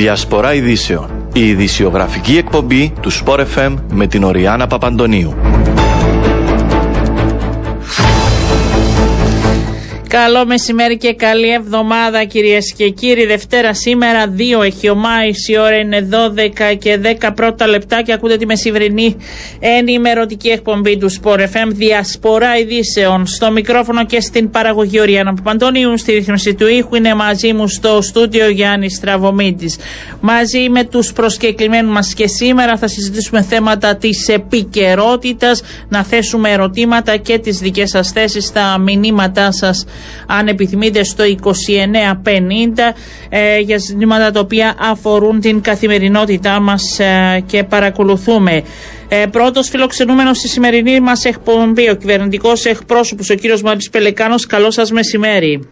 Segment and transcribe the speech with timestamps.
[0.00, 1.06] Διασπορά ειδήσεων.
[1.32, 5.34] Η ειδησιογραφική εκπομπή του Sport FM με την Οριάνα Παπαντονίου.
[10.10, 13.26] Καλό μεσημέρι και καλή εβδομάδα κυρίες και κύριοι.
[13.26, 18.12] Δευτέρα σήμερα 2 έχει ο Μάης, η ώρα είναι 12 και 10 πρώτα λεπτά και
[18.12, 19.16] ακούτε τη μεσημερινή
[19.60, 23.26] ενημερωτική εκπομπή του Sport FM Διασπορά ειδήσεων.
[23.26, 28.02] Στο μικρόφωνο και στην παραγωγή Οριάννα Παπαντώνιου, στη ρύθμιση του ήχου είναι μαζί μου στο
[28.02, 29.76] στούντιο Γιάννης Στραβωμίτης.
[30.20, 37.16] Μαζί με τους προσκεκλημένους μας και σήμερα θα συζητήσουμε θέματα της επικαιρότητας, να θέσουμε ερωτήματα
[37.16, 39.84] και τις δικές σας θέσεις στα μηνύματά σας
[40.26, 41.48] αν επιθυμείτε στο 2950
[43.28, 48.62] ε, για ζητήματα τα οποία αφορούν την καθημερινότητά μας ε, και παρακολουθούμε.
[49.08, 54.46] Ε, πρώτος φιλοξενούμενος στη σημερινή μας εκπομπή, ο κυβερνητικός εκπρόσωπος, ο κύριος Μάρης Πελεκάνος.
[54.46, 55.68] Καλό σας μεσημέρι.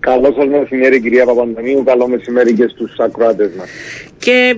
[0.00, 3.68] Καλό σας μεσημέρι κυρία Παπαντονίου, καλό μεσημέρι και στους ακροάτες μας.
[4.18, 4.56] Και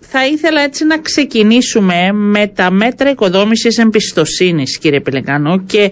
[0.00, 5.90] θα ήθελα έτσι να ξεκινήσουμε με τα μέτρα οικοδόμησης εμπιστοσύνης κύριε Πελεκάνο και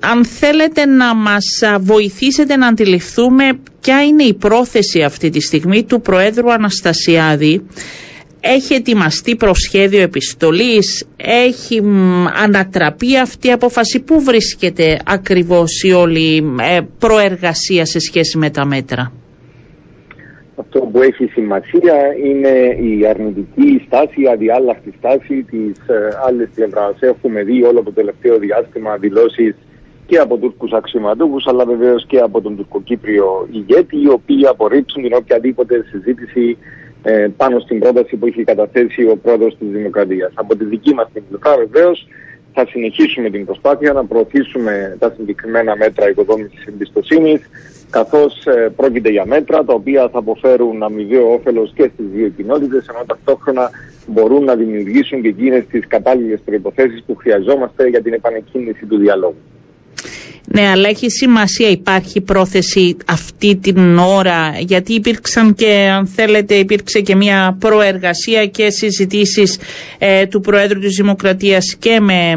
[0.00, 3.44] αν θέλετε να μας βοηθήσετε να αντιληφθούμε
[3.80, 7.62] ποια είναι η πρόθεση αυτή τη στιγμή του Προέδρου Αναστασιάδη
[8.40, 11.82] έχει ετοιμαστεί προσχέδιο επιστολής, έχει
[12.44, 14.02] ανατραπεί αυτή η απόφαση.
[14.02, 19.12] Πού βρίσκεται ακριβώς η όλη ε, προεργασία σε σχέση με τα μέτρα;
[20.56, 22.54] Αυτό που έχει σημασία είναι
[22.90, 27.00] η αρνητική στάση, η αδιάλαχτη στάση της ε, άλλης πλευράς.
[27.00, 29.54] Έχουμε δει όλο το τελευταίο διάστημα δηλώσεις
[30.06, 35.14] και από Τούρκους αξιωματούχους αλλά βεβαίως και από τον τουρκοκύπριο ηγέτη οι οποίοι απορρίψουν την
[35.14, 36.58] οποιαδήποτε συζήτηση
[37.02, 40.32] ε, πάνω στην πρόταση που έχει καταθέσει ο πρόεδρος της Δημοκρατίας.
[40.34, 42.06] Από τη δική μας την πλευρά βεβαίως
[42.52, 47.40] θα συνεχίσουμε την προσπάθεια να προωθήσουμε τα συγκεκριμένα μέτρα οικοδόμησης εμπιστοσύνης,
[47.90, 52.88] καθώς ε, πρόκειται για μέτρα τα οποία θα αποφέρουν αμοιβαίο όφελος και στις δύο κοινότητες
[52.88, 53.70] ενώ ταυτόχρονα
[54.06, 59.55] μπορούν να δημιουργήσουν και εκείνες τις κατάλληλες προϋποθέσεις που χρειαζόμαστε για την επανεκκίνηση του διαλόγου.
[60.48, 67.00] Ναι, αλλά έχει σημασία, υπάρχει πρόθεση αυτή την ώρα, γιατί υπήρξαν και, αν θέλετε, υπήρξε
[67.00, 69.58] και μια προεργασία και συζητήσεις
[69.98, 72.32] ε, του Προέδρου της Δημοκρατίας και με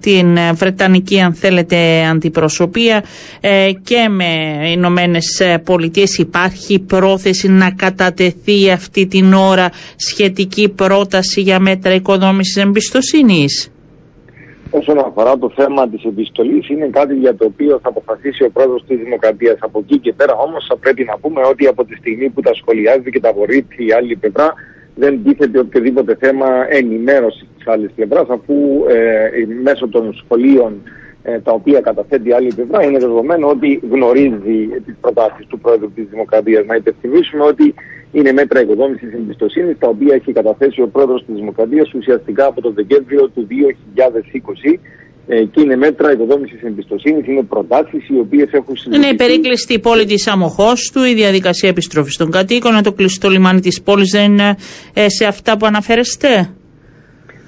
[0.00, 3.04] την Βρετανική, αν θέλετε, αντιπροσωπεία
[3.40, 6.18] ε, και με Ηνωμένες Πολιτείες.
[6.18, 13.70] Υπάρχει πρόθεση να κατατεθεί αυτή την ώρα σχετική πρόταση για μέτρα οικοδόμησης εμπιστοσύνης.
[14.70, 18.84] Όσον αφορά το θέμα της επιστολής είναι κάτι για το οποίο θα αποφασίσει ο πρόεδρος
[18.86, 19.56] της Δημοκρατίας.
[19.60, 22.54] Από εκεί και πέρα όμως θα πρέπει να πούμε ότι από τη στιγμή που τα
[22.54, 24.54] σχολιάζει και τα απορρίπτει η άλλη πλευρά
[24.94, 28.54] δεν τίθεται οποιοδήποτε θέμα ενημέρωσης της άλλης πλευράς αφού
[28.88, 29.28] ε,
[29.62, 31.05] μέσω των σχολείων ε,
[31.42, 36.06] τα οποία καταθέτει η άλλη πλευρά είναι δεδομένο ότι γνωρίζει τις προτάσεις του Πρόεδρου της
[36.10, 36.66] Δημοκρατίας.
[36.66, 37.74] Να υπενθυμίσουμε ότι
[38.12, 42.74] είναι μέτρα οικοδόμησης εμπιστοσύνης τα οποία έχει καταθέσει ο Πρόεδρος της Δημοκρατίας ουσιαστικά από τον
[42.74, 43.46] Δεκέμβριο του
[44.74, 44.78] 2020
[45.28, 49.02] ε, και είναι μέτρα οικοδόμησης εμπιστοσύνης, είναι προτάσεις οι οποίες έχουν συζητηθεί.
[49.02, 53.82] Είναι η περίκλειστη πόλη της Αμοχώστου, η διαδικασία επιστροφής των κατοίκων, το κλειστό λιμάνι της
[53.82, 54.56] πόλης δεν είναι
[54.94, 56.50] ε, σε αυτά που αναφέρεστε;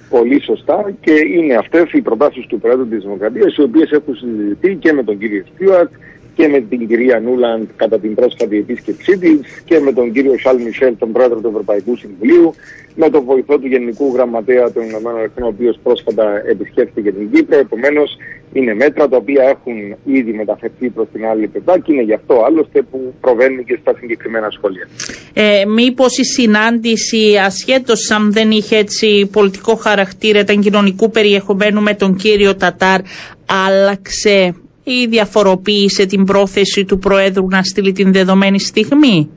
[0.09, 4.75] Πολύ σωστά και είναι αυτές οι προτάσεις του Πρόεδρου της Δημοκρατίας, οι οποίες έχουν συζητηθεί
[4.75, 5.91] και με τον κύριο Στιούαρτ
[6.35, 10.63] και με την κυρία Νούλαντ κατά την πρόσφατη επίσκεψή της και με τον κύριο Σαλ
[10.63, 12.55] Μισελ, τον πρόεδρο του Ευρωπαϊκού Συμβουλίου,
[12.95, 17.59] με τον βοηθό του Γενικού Γραμματέα των Ηνωμένων Εθνών, ο οποίος πρόσφατα επισκέφθηκε την Κύπρο.
[17.59, 18.17] Επομένως,
[18.53, 22.43] είναι μέτρα τα οποία έχουν ήδη μεταφερθεί προς την άλλη πλευρά και είναι γι' αυτό
[22.45, 24.89] άλλωστε που προβαίνει και στα συγκεκριμένα σχολεία.
[25.33, 31.95] Ε, Μήπως η συνάντηση, ασχέτως αν δεν είχε έτσι πολιτικό χαρακτήρα, ήταν κοινωνικού περιεχομένου με
[31.95, 33.01] τον κύριο Τατάρ,
[33.67, 34.55] άλλαξε
[34.85, 39.31] ή διαφοροποίησε την πρόθεση του Προέδρου να στείλει την δεδομένη στιγμή;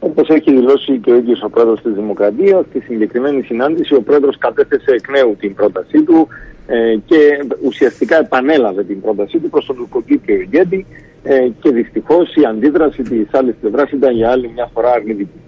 [0.00, 4.38] Όπως έχει δηλώσει και ο ίδιος ο πρόεδρος της Δημοκρατίας, στη συγκεκριμένη συνάντηση ο πρόεδρος
[4.38, 6.28] κατέθεσε εκ νέου την πρότασή του
[6.72, 7.18] ε, και
[7.64, 10.86] ουσιαστικά επανέλαβε την πρότασή του προς τον τουρκοκύπριο ηγέτη
[11.22, 15.40] ε, και δυστυχώς η αντίδραση της άλλης πλευράς ήταν για άλλη μια φορά αρνητική.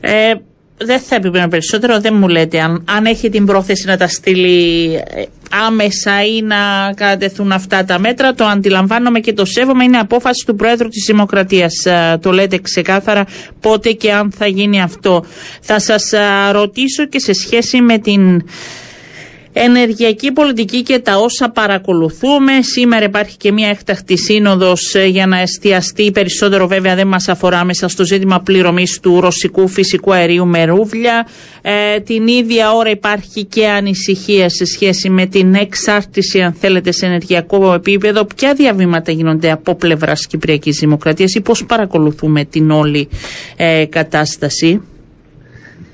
[0.00, 0.32] Ε,
[0.78, 4.94] δεν θα έπρεπε περισσότερο, δεν μου λέτε αν, αν έχει την πρόθεση να τα στείλει
[4.94, 5.22] ε,
[5.66, 8.32] άμεσα ή να κατεθούν αυτά τα μέτρα.
[8.34, 9.84] Το αντιλαμβάνομαι και το σέβομαι.
[9.84, 11.84] Είναι απόφαση του Πρόεδρου της Δημοκρατίας.
[11.84, 13.24] Ε, το λέτε ξεκάθαρα
[13.60, 15.24] πότε και αν θα γίνει αυτό.
[15.60, 16.18] Θα σας ε,
[16.52, 18.42] ρωτήσω και σε σχέση με την
[19.58, 22.52] ενεργειακή πολιτική και τα όσα παρακολουθούμε.
[22.60, 27.64] Σήμερα υπάρχει και μια έκτακτη σύνοδος ε, για να εστιαστεί περισσότερο, βέβαια δεν μας αφορά
[27.64, 31.28] μέσα στο ζήτημα πληρωμής του ρωσικού φυσικού αερίου με ρούβλια.
[31.62, 37.06] Ε, την ίδια ώρα υπάρχει και ανησυχία σε σχέση με την εξάρτηση, αν θέλετε, σε
[37.06, 38.24] ενεργειακό επίπεδο.
[38.24, 43.08] Ποια διαβήματα γίνονται από πλευράς Κυπριακής Δημοκρατίας ή πώς παρακολουθούμε την όλη
[43.56, 44.80] ε, κατάσταση;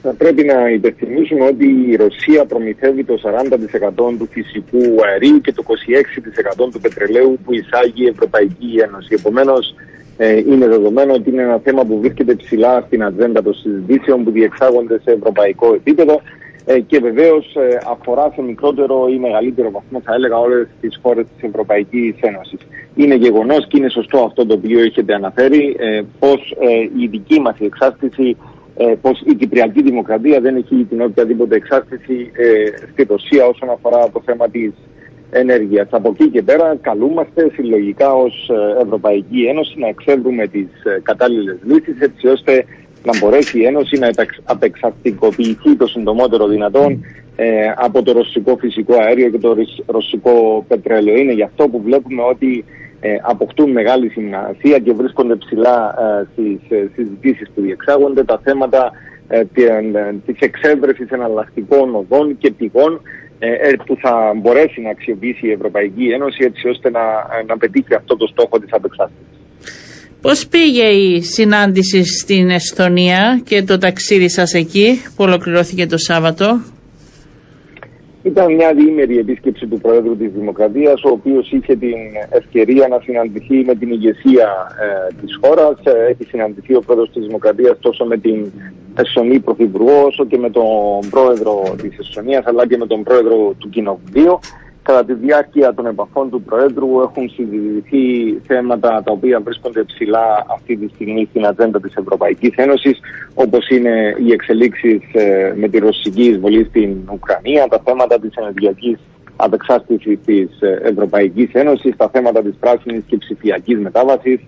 [0.02, 5.62] Θα πρέπει να υπενθυμίσουμε ότι η Ρωσία προμηθεύει το 40% του φυσικού αερίου και το
[6.66, 9.14] 26% του πετρελαίου που εισάγει η Ευρωπαϊκή Ένωση.
[9.18, 9.74] Επομένως,
[10.16, 14.30] ε, είναι δεδομένο ότι είναι ένα θέμα που βρίσκεται ψηλά στην ατζέντα των συζητήσεων που
[14.30, 16.20] διεξάγονται σε ευρωπαϊκό επίπεδο
[16.64, 21.26] ε, και βεβαίως ε, αφορά σε μικρότερο ή μεγαλύτερο βαθμό, θα έλεγα, όλες τις χώρες
[21.34, 22.58] της Ευρωπαϊκής Ένωσης.
[22.94, 26.54] Είναι γεγονός και είναι σωστό αυτό το οποίο έχετε αναφέρει, ε, πως
[26.98, 28.36] η δική μας εξάστηση
[28.76, 34.10] ε, πως η Κυπριακή Δημοκρατία δεν έχει την οποιαδήποτε εξάρτηση ε, στη Ρωσία όσον αφορά
[34.10, 34.72] το θέμα της
[35.30, 35.88] ενέργειας.
[35.90, 41.58] Από εκεί και πέρα καλούμαστε συλλογικά ως ε, Ευρωπαϊκή Ένωση να εξέλθουμε τις ε, κατάλληλες
[41.62, 42.64] λύσεις έτσι ώστε
[43.04, 44.10] να μπορέσει η Ένωση να
[44.44, 47.04] απεξαρτικοποιηθεί το συντομότερο δυνατόν
[47.36, 47.46] ε,
[47.76, 51.16] από το ρωσικό φυσικό αέριο και το ρωσικό πετρέλαιο.
[51.16, 52.64] Είναι γι' αυτό που βλέπουμε ότι
[53.04, 58.92] ε, αποκτούν μεγάλη σημασία και βρίσκονται ψηλά ε, στις ε, συζητήσεις που διεξάγονται τα θέματα
[59.28, 59.46] ε, ε
[60.26, 63.00] της εξέβρεσης εναλλακτικών οδών και πηγών
[63.38, 67.00] ε, που θα μπορέσει να αξιοποιήσει η Ευρωπαϊκή Ένωση έτσι ώστε να,
[67.46, 69.26] να πετύχει αυτό το στόχο της απεξάρτησης.
[70.20, 76.60] Πώς πήγε η συνάντηση στην Εστονία και το ταξίδι σας εκεί που ολοκληρώθηκε το Σάββατο;
[78.22, 81.96] Ήταν μια διήμερη επίσκεψη του Προέδρου της Δημοκρατίας, ο οποίος είχε την
[82.30, 84.48] ευκαιρία να συναντηθεί με την ηγεσία
[84.80, 85.78] ε, της χώρας.
[85.82, 88.52] Ε, έχει συναντηθεί ο Πρόεδρος της Δημοκρατίας τόσο με την
[88.96, 93.68] Εσσονή Πρωθυπουργό, όσο και με τον Πρόεδρο της Εσσονίας, αλλά και με τον Πρόεδρο του
[93.68, 94.38] Κοινοβουλίου.
[94.82, 98.04] Κατά τη διάρκεια των επαφών του Προέδρου έχουν συζητηθεί
[98.46, 102.98] θέματα τα οποία βρίσκονται ψηλά αυτή τη στιγμή στην ατζέντα της Ευρωπαϊκής Ένωσης
[103.34, 108.98] όπως είναι οι εξελίξεις ε, με τη ρωσική εισβολή στην Ουκρανία, τα θέματα της ενεργειακής
[109.36, 114.40] απεξάστησης της ε, Ευρωπαϊκής Ένωσης, τα θέματα της πράσινης και ψηφιακής μετάβασης.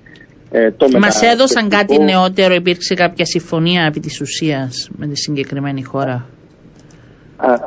[0.51, 5.83] Ε, το Μας έδωσαν κάτι νεότερο, υπήρξε κάποια συμφωνία επί της ουσίας με τη συγκεκριμένη
[5.83, 6.27] χώρα;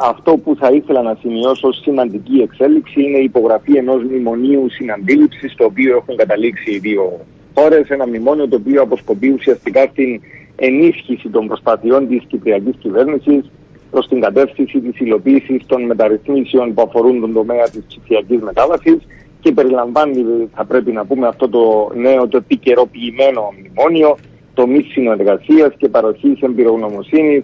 [0.01, 5.55] Αυτό που θα ήθελα να σημειώσω ως σημαντική εξέλιξη είναι η υπογραφή ενός μνημονίου συναντήληψης
[5.55, 7.19] το οποίο έχουν καταλήξει οι δύο
[7.53, 10.21] χώρες, ένα μνημόνιο το οποίο αποσκοπεί ουσιαστικά στην
[10.55, 13.51] ενίσχυση των προσπαθειών της κυπριακής κυβέρνησης
[13.91, 18.97] προς την κατεύθυνση της υλοποίησης των μεταρρυθμίσεων που αφορούν τον τομέα της ψηφιακής μετάβασης
[19.39, 24.17] και περιλαμβάνει, θα πρέπει να πούμε, αυτό το νέο, το επικαιροποιημένο μνημόνιο,
[24.53, 27.43] τομεί συνεργασίας και παροχής εμπειρογνωμοσύνης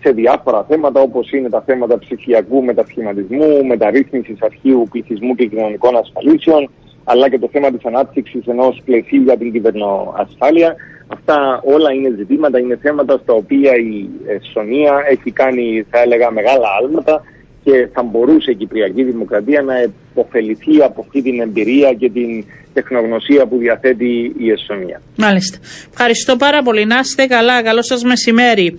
[0.00, 6.70] σε διάφορα θέματα όπως είναι τα θέματα ψηφιακού μετασχηματισμού, μεταρρύθμισης αρχείου πληθυσμού και κοινωνικών ασφαλίσεων,
[7.04, 10.76] αλλά και το θέμα της ανάπτυξης ενός πλαισίου για την κυβερνοασφάλεια.
[11.08, 14.08] Αυτά όλα είναι ζητήματα, είναι θέματα στα οποία η
[14.52, 17.22] Σονία έχει κάνει, θα έλεγα, μεγάλα άλματα
[17.64, 23.46] και θα μπορούσε η Κυπριακή Δημοκρατία να επωφεληθεί από αυτή την εμπειρία και την τεχνογνωσία
[23.46, 25.02] που διαθέτει η Εσσονία.
[25.16, 25.58] Μάλιστα.
[25.90, 26.84] Ευχαριστώ πάρα πολύ.
[26.84, 27.62] Να είστε καλά.
[27.62, 28.78] Καλό σας μεσημέρι.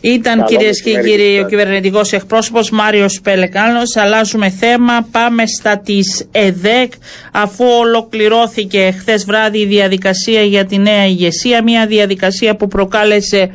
[0.00, 3.96] Ήταν κυρίες και κύριοι ο κυβερνητικός εκπρόσωπος Μάριος Πελεκάνος.
[3.96, 5.08] Αλλάζουμε θέμα.
[5.10, 6.92] Πάμε στα της ΕΔΕΚ.
[7.32, 13.50] Αφού ολοκληρώθηκε χθες βράδυ η διαδικασία για τη νέα ηγεσία, μια διαδικασία που προκάλεσε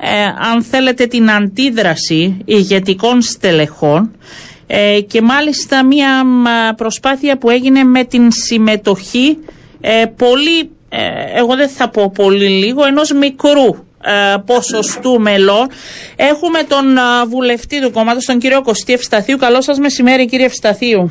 [0.00, 4.10] ε, αν θέλετε την αντίδραση ηγετικών στελεχών
[4.66, 6.24] ε, και μάλιστα μια
[6.76, 9.38] προσπάθεια που έγινε με την συμμετοχή
[9.80, 10.70] ε, πολύ,
[11.34, 13.87] εγώ δεν θα πω πολύ λίγο, ενός μικρού ε,
[14.44, 15.66] ποσοστού μελών.
[16.16, 16.84] Έχουμε τον
[17.28, 19.36] βουλευτή του κόμματος, τον κύριο Κωστή Ευσταθίου.
[19.36, 21.10] Καλό σας μεσημέρι κύριε Ευσταθίου.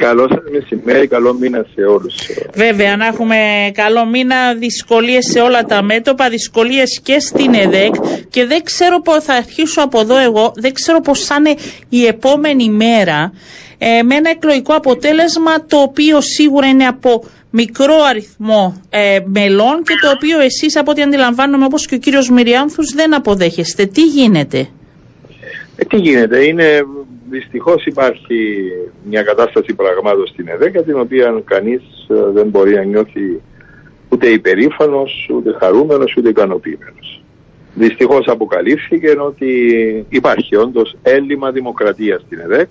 [0.00, 2.14] Καλό σας μεσημέρι, καλό μήνα σε όλους.
[2.54, 3.36] Βέβαια, να έχουμε
[3.74, 7.94] καλό μήνα, δυσκολίες σε όλα τα μέτωπα, δυσκολίες και στην ΕΔΕΚ
[8.30, 11.54] και δεν ξέρω πώς θα αρχίσω από εδώ εγώ, δεν ξέρω πώς θα είναι
[11.88, 13.32] η επόμενη μέρα
[13.78, 19.94] ε, με ένα εκλογικό αποτέλεσμα το οποίο σίγουρα είναι από μικρό αριθμό ε, μελών και
[20.00, 23.86] το οποίο εσείς από ό,τι αντιλαμβάνομαι όπως και ο κύριος Μυριάνθους δεν αποδέχεστε.
[23.86, 24.68] Τι γίνεται;
[25.76, 26.86] Ε, τι γίνεται; Είναι,
[27.30, 28.36] δυστυχώς υπάρχει
[29.04, 33.40] μια κατάσταση πραγμάτων στην ΕΔΕΚΑ την οποία κανείς ε, δεν μπορεί να νιώθει
[34.08, 37.22] ούτε υπερήφανος, ούτε χαρούμενος, ούτε ικανοποιημένος.
[37.74, 39.50] Δυστυχώς αποκαλύφθηκε ότι
[40.08, 42.68] υπάρχει όντως έλλειμμα δημοκρατίας στην ΕΔΕΚ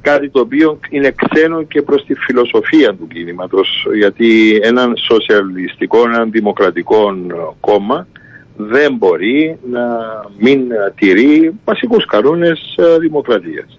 [0.00, 6.30] κάτι το οποίο είναι ξένο και προς τη φιλοσοφία του κίνηματος γιατί έναν σοσιαλιστικό, έναν
[6.30, 7.16] δημοκρατικό
[7.60, 8.06] κόμμα
[8.56, 9.86] δεν μπορεί να
[10.38, 10.60] μην
[10.94, 13.78] τηρεί βασικούς κανόνες ε, δημοκρατίας.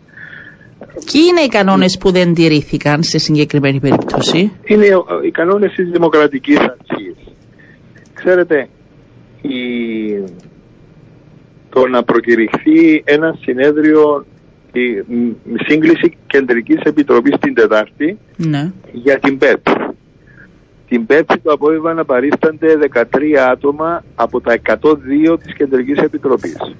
[1.11, 4.85] Ποιοι είναι οι κανόνες που δεν τηρήθηκαν σε συγκεκριμένη περίπτωση; Είναι
[5.25, 7.15] οι κανόνες της δημοκρατικής αρχής.
[8.13, 8.67] Ξέρετε,
[9.41, 9.57] η...
[11.69, 14.25] το να προκηρυχθεί ένα συνέδριο
[14.79, 15.05] η
[15.67, 18.71] σύγκληση κεντρικής επιτροπής την Τετάρτη Ναι.
[18.91, 19.67] για την ΠΕΠ.
[20.87, 26.75] Την Πέμπτη το απόγευμα να παρίστανται 13 άτομα από τα 102 της Κεντρικής Επιτροπής.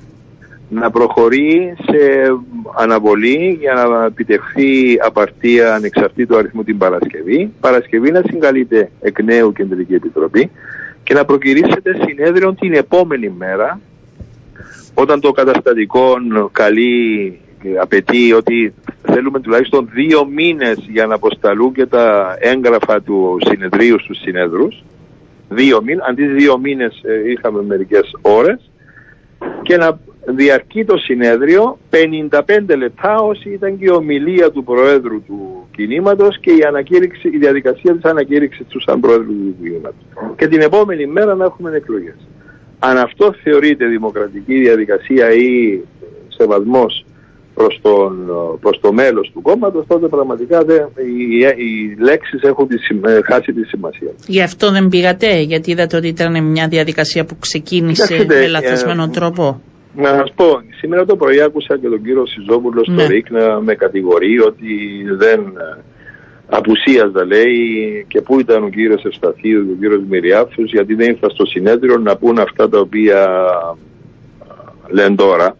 [0.70, 1.98] Να προχωρεί σε
[2.76, 7.52] αναβολή για να επιτευχθεί απαρτία ανεξαρτήτου αριθμού την Παρασκευή.
[7.60, 10.52] Παρασκευή να συγκαλείται εκ νέου Κεντρική Επιτροπή
[11.04, 13.80] και να προκυρήσετε συνέδριο την επόμενη μέρα
[14.94, 16.16] όταν το καταστατικό
[16.52, 17.40] καλεί
[17.82, 24.18] απαιτεί ότι θέλουμε τουλάχιστον δύο μήνες για να αποσταλούν και τα έγγραφα του συνεδρίου στους
[24.18, 24.84] συνέδρους.
[25.50, 28.70] Δύο μήνες, αντί δύο μήνες ε, είχαμε μερικές ώρες
[29.62, 31.78] και να διαρκεί το συνέδριο
[32.30, 37.38] 55 λεπτά όσοι ήταν και η ομιλία του Προέδρου του κινήματος και η, ανακήρυξη, η
[37.38, 40.06] διαδικασία της ανακήρυξης του σαν Πρόεδρου του κινήματος.
[40.36, 42.28] Και την επόμενη μέρα να έχουμε εκλογές.
[42.80, 45.80] Αν αυτό θεωρείται δημοκρατική διαδικασία ή
[46.28, 47.06] σεβασμός
[47.56, 48.14] προς, τον,
[48.60, 52.76] προς το μέλος του κόμματος, τότε πραγματικά δεν, οι, οι λέξεις έχουν τη,
[53.26, 54.12] χάσει τη σημασία.
[54.28, 59.04] Γι' αυτό δεν πήγατε, γιατί είδατε ότι ήταν μια διαδικασία που ξεκίνησε Κοιτάξτε, με λαθασμένο
[59.04, 59.62] ε, τρόπο.
[59.96, 60.46] Να σας πω,
[60.78, 63.08] σήμερα το πρωί άκουσα και τον κύριο Σιζόπουλο στο Ναι.
[63.08, 64.74] ΡΙΚ να με κατηγορεί ότι
[65.18, 65.84] δεν ε,
[66.50, 71.30] απουσίαζα λέει και πού ήταν ο κύριος Ευσταθίου και ο κύριος Μυριάφους γιατί δεν ήρθα
[71.30, 73.20] στο συνέδριο να πούν αυτά τα οποία
[74.90, 75.58] ε, λένε τώρα.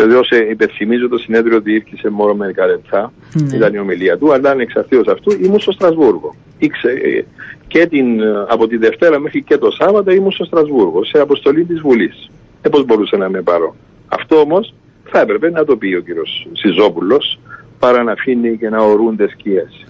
[0.00, 3.12] Βεβαίως υπενθυμίζω το συνέδριο διήρκησε μόνο μερικά λεπτά.
[3.32, 3.56] Ναι.
[3.56, 6.34] Ήταν η ομιλία του, αλλά ανεξαρτήτως αυτού ήμουν στο Στρασβούργο.
[6.58, 7.24] Ήξε, ε,
[7.66, 11.64] και την, ε, από τη Δευτέρα μέχρι και το Σάββατο ήμουν στο Στρασβούργο, σε αποστολή
[11.64, 12.30] της Βουλής.
[12.62, 13.76] Ε, πώς μπορούσα να με πάρω.
[14.08, 17.38] Αυτό όμως θα έπρεπε να το πει ο κύριος Σιζόπουλος,
[17.78, 19.84] παρά να αφήνει και να ορούνται σκιές.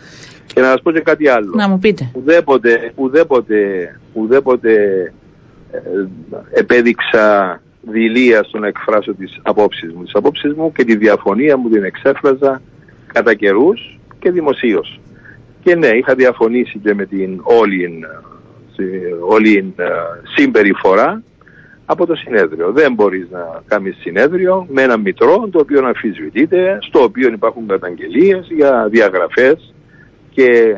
[0.54, 1.52] Και να σας πω και κάτι άλλο.
[1.54, 2.10] Να μου πείτε.
[2.14, 3.56] Ουδέποτε, ουδέποτε,
[4.12, 4.72] ουδέποτε
[5.70, 5.78] ε,
[6.50, 10.02] επέδειξα δηλία στο να εκφράσω τις απόψεις μου.
[10.02, 12.62] Τις απόψεις μου και τη διαφωνία μου την εξέφραζα
[13.12, 15.00] κατά καιρούς και δημοσίως.
[15.62, 18.04] Και ναι, είχα διαφωνήσει και με την όλη,
[18.76, 18.84] ε,
[19.28, 19.84] όλη ε,
[20.36, 21.22] συμπεριφορά
[21.84, 22.72] από το συνέδριο.
[22.72, 28.46] Δεν μπορείς να κάνεις συνέδριο με ένα μητρό το οποίο αμφισβητείται, στο οποίο υπάρχουν καταγγελίες
[28.50, 29.74] για διαγραφές
[30.30, 30.74] και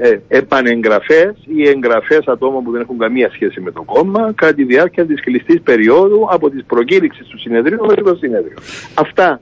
[0.00, 4.64] ε, επανεγγραφές ή εγγραφές ατόμων που δεν έχουν καμία σχέση με το κόμμα κατά τη
[4.64, 8.56] διάρκεια της κλειστής περίοδου από τις προκήρυξεις του συνεδρίου μέχρι το συνέδριο.
[8.94, 9.40] Αυτά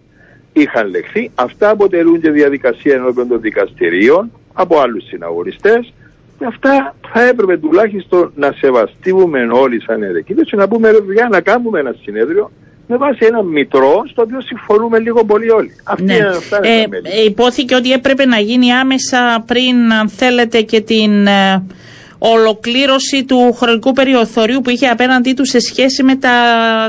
[0.53, 5.93] είχαν λεχθεί, αυτά αποτελούν και διαδικασία ενώπιον των δικαστηρίων από άλλους συναγωνιστές
[6.39, 11.29] και αυτά θα έπρεπε τουλάχιστον να σεβαστούμε όλοι σαν ερεκίδες και να πούμε ρε παιδιά
[11.29, 12.51] να κάνουμε ένα συνέδριο
[12.87, 15.71] με βάση ένα μητρό στο οποίο συμφωνούμε λίγο πολύ όλοι.
[15.85, 16.15] Αυτή Ναι.
[16.15, 17.09] είναι, αυτά είναι Ε, τα μέλη.
[17.21, 21.63] ε, υπόθηκε ότι έπρεπε να γίνει άμεσα πριν, αν θέλετε, και την ε,
[22.19, 26.31] ολοκλήρωση του χρονικού περιοθωρίου που είχε απέναντί του σε σχέση με τα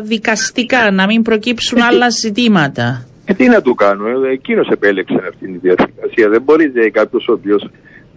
[0.04, 3.06] δικαστικά, να μην προκύψουν άλλα ζητήματα.
[3.26, 6.30] Ε, τι να του κάνω, ε, εκείνος επέλεξε αυτή τη διαδικασία.
[6.30, 7.70] Δεν μπορεί ε, κάποιος ο οποίος,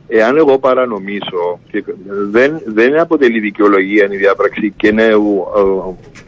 [0.08, 1.84] εάν εγώ παρανομήσω, και
[2.30, 5.44] δεν, δεν αποτελεί δικαιολογία η διάπραξη και νέου,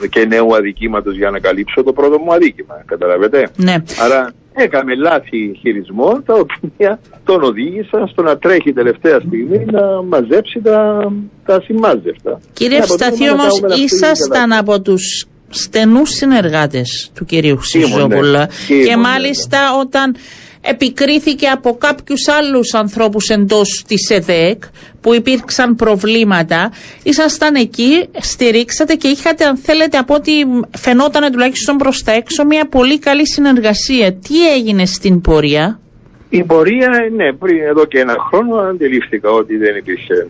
[0.02, 2.82] ε, και νέου αδικήματος για να καλύψω το πρώτο μου αδίκημα.
[2.87, 3.75] Καταλαβαίνετε; Ναι.
[4.04, 10.60] Άρα έκαμε λάθη χειρισμών τα οποία τον οδήγησαν στο να τρέχει τελευταία στιγμή να μαζέψει
[10.62, 11.12] τα,
[11.44, 12.40] τα συμμάζευτα.
[12.52, 14.60] Κύριε Και από τότε Ευσταθή, να όμως, κάνουμε αυτή τη ήσασταν κατάσταση.
[14.60, 17.94] από τους στενούς συνεργάτες του κυρίου Ήμουν, ναι.
[17.94, 18.49] Σιζόπουλα.
[18.68, 20.14] Ήμουν, Και ναι, μάλιστα όταν
[20.61, 24.62] επικρίθηκε από κάποιους άλλους ανθρώπους εντός της ΕΔΕΚ
[25.00, 30.33] που υπήρξαν προβλήματα ήσασταν εκεί, στηρίξατε και είχατε αν θέλετε από ό,τι
[30.79, 34.12] φαινόταν τουλάχιστον προς τα έξω μια πολύ καλή συνεργασία.
[34.12, 35.81] Τι έγινε στην πορεία;
[36.29, 40.26] Η πορεία, ναι, πριν εδώ και ένα χρόνο αντιλήφθηκα ότι δεν υπήρχε, ε,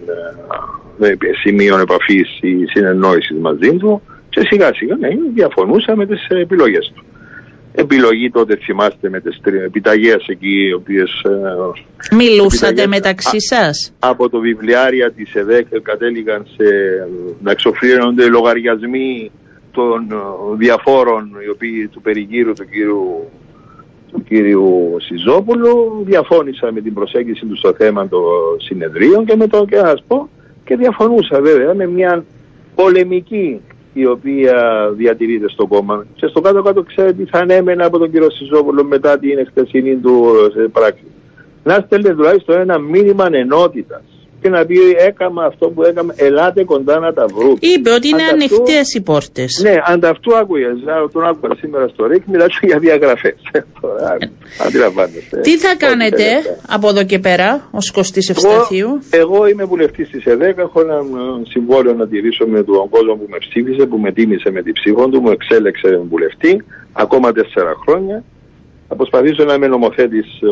[0.99, 6.27] δεν υπήρχε σημείο επαφής ή συνεννόησης μαζί του και σιγά σιγά ναι, διαφωνούσα με τις
[6.29, 7.05] επιλογές του.
[7.75, 13.93] Επιλογή τότε θυμάστε με τις τρι- επιταγές εκεί οι οποίες ε, Μιλούσατε επιταγές μεταξύ σας;
[13.99, 16.65] από το βιβλιάρια της ΕΔΕΚ κατέληγαν σε
[17.43, 19.31] να εξοφλήρωνονται λογαριασμοί
[19.71, 23.31] των ε, διαφόρων οι οποίοι του περιγύρου του κύριου
[24.12, 28.23] του κύριου Σιζόπουλου διαφώνησα με την προσέγγιση του στο θέμα των
[28.59, 30.29] συνεδρίων και με το και να σας πω
[30.65, 32.25] και διαφωνούσα βέβαια με μια
[32.75, 33.61] πολεμική
[33.92, 36.06] η οποία διατηρείται στο κόμμα.
[36.14, 40.25] Και στο κάτω-κάτω ξέρετε τι θα ανέμενα από τον κύριο Σιζόπουλο μετά την χθεσινή του
[40.56, 41.04] ε, πράξη.
[41.64, 44.02] Να στέλνετε τουλάχιστον ένα μήνυμα ενότητας.
[44.40, 47.56] Και να πει έκαμα αυτό που έκαμε, ελάτε κοντά να τα βρούμε.
[47.61, 49.61] Είπε ότι είναι ανοιχτές οι πόρτες.
[49.62, 50.66] Ναι, ανταυτού άκουγε.
[51.12, 53.37] Τον άκουγα σήμερα στο ΡΙΚ, μιλάτε για διαγραφές.
[54.66, 55.40] Αντιλαμβάνεστε.
[55.40, 56.25] Τι θα κάνετε
[56.68, 59.00] από εδώ και πέρα ως κοστή Ευσταθίου.
[59.11, 60.59] Εγώ είμαι βουλευτής της ΕΔΕΚ.
[60.59, 60.99] Έχω ένα
[61.49, 65.09] συμβόλαιο να τηρήσω με τον κόσμο που με ψήφισε, που με τίμησε με την ψήφο
[65.09, 68.25] του, μου εξέλεξε βουλευτή ακόμα τέσσερα χρόνια.
[68.92, 70.47] Θα προσπαθήσω να είμαι νομοθέτης ε,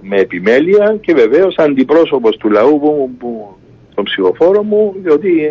[0.00, 3.56] με επιμέλεια και βεβαίως αντιπρόσωπος του λαού που, που,
[3.94, 5.44] των ψηφοφόρων μου, διότι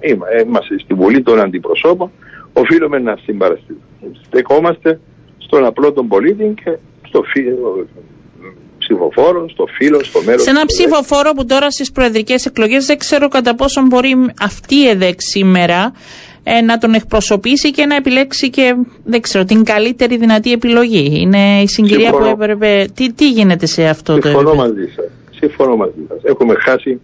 [0.00, 2.10] ε, είμαστε στη Βουλή των Αντιπροσώπων,
[2.52, 3.18] οφείλουμε να
[4.26, 5.00] Στεκόμαστε
[5.38, 6.76] στον απλό τον πολίτη και
[7.08, 7.86] στο φίλο
[8.78, 10.42] ψηφοφόρο, στο φίλο, στο μέρος.
[10.42, 14.88] Σε ένα ψηφοφόρο που τώρα στις προεδρικές εκλογές δεν ξέρω κατά πόσο μπορεί αυτή η
[14.88, 15.92] ΕΔΕΚ σήμερα
[16.58, 21.20] ε, να τον εκπροσωπήσει και να επιλέξει και δεν ξέρω, την καλύτερη δυνατή επιλογή.
[21.20, 22.34] Είναι η συγκυρία Συμφωνώ.
[22.34, 22.88] που έπρεπε.
[22.94, 25.10] Τι, τι γίνεται σε αυτό Συμφωνώ το επίπεδο; μαζί σας.
[25.30, 26.18] Συμφωνώ μαζί σας.
[26.22, 27.00] Έχουμε χάσει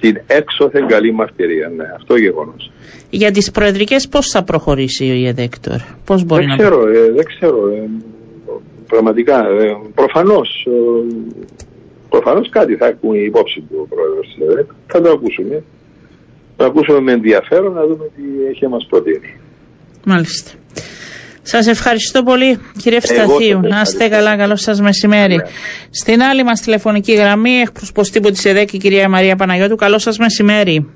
[0.00, 1.72] την έξωθεν καλή μαρτυρία.
[1.76, 2.70] Ναι, αυτό γεγονός.
[3.10, 6.56] Για τις προεδρικές, πώς θα προχωρήσει η ΕΔΕΚΤΟΡ, πώς μπορεί δεν να.
[6.56, 7.68] Ξέρω, ε, δεν ξέρω.
[7.68, 7.88] Ε,
[8.86, 9.38] πραγματικά.
[9.38, 10.66] Ε, Προφανώς.
[10.66, 11.14] Ε,
[12.08, 14.68] προφανώς κάτι θα έχουν υπόψη του ο πρόεδρος της ΕΔΕΚ.
[14.86, 15.62] Θα το ακούσουμε
[16.56, 19.36] να ακούσουμε με ενδιαφέρον να δούμε τι έχει να μας προτείνει.
[20.04, 20.50] Μάλιστα.
[21.42, 23.60] Σας ευχαριστώ πολύ, κύριε Ευσταθίου.
[23.60, 25.40] Να είστε καλά, καλό σας μεσημέρι.
[25.90, 29.76] Στην άλλη μας τηλεφωνική γραμμή, εκπροσωπό τύπου τη ΕΔΕΚ, η κυρία Μαρία Παναγιώτου.
[29.76, 30.86] Καλό σας μεσημέρι.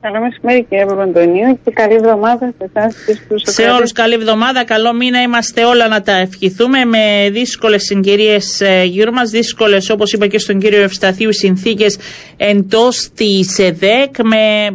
[0.00, 4.64] Καλό μεσημέρι κύριε Παπαντονίου και καλή εβδομάδα σε εσάς και στους Σε όλους καλή εβδομάδα,
[4.64, 10.12] καλό μήνα είμαστε όλα να τα ευχηθούμε με δύσκολες συγκυρίες ε, γύρω μας, δύσκολες όπως
[10.12, 11.98] είπα και στον κύριο Ευσταθίου συνθήκες
[12.36, 14.70] εντός της ΕΔΕΚ με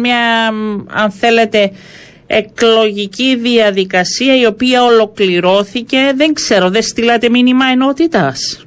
[0.00, 0.48] μια
[0.88, 1.72] αν θέλετε
[2.26, 6.12] εκλογική διαδικασία η οποία ολοκληρώθηκε.
[6.14, 8.66] Δεν ξέρω, δεν στείλατε μήνυμα ενότητας;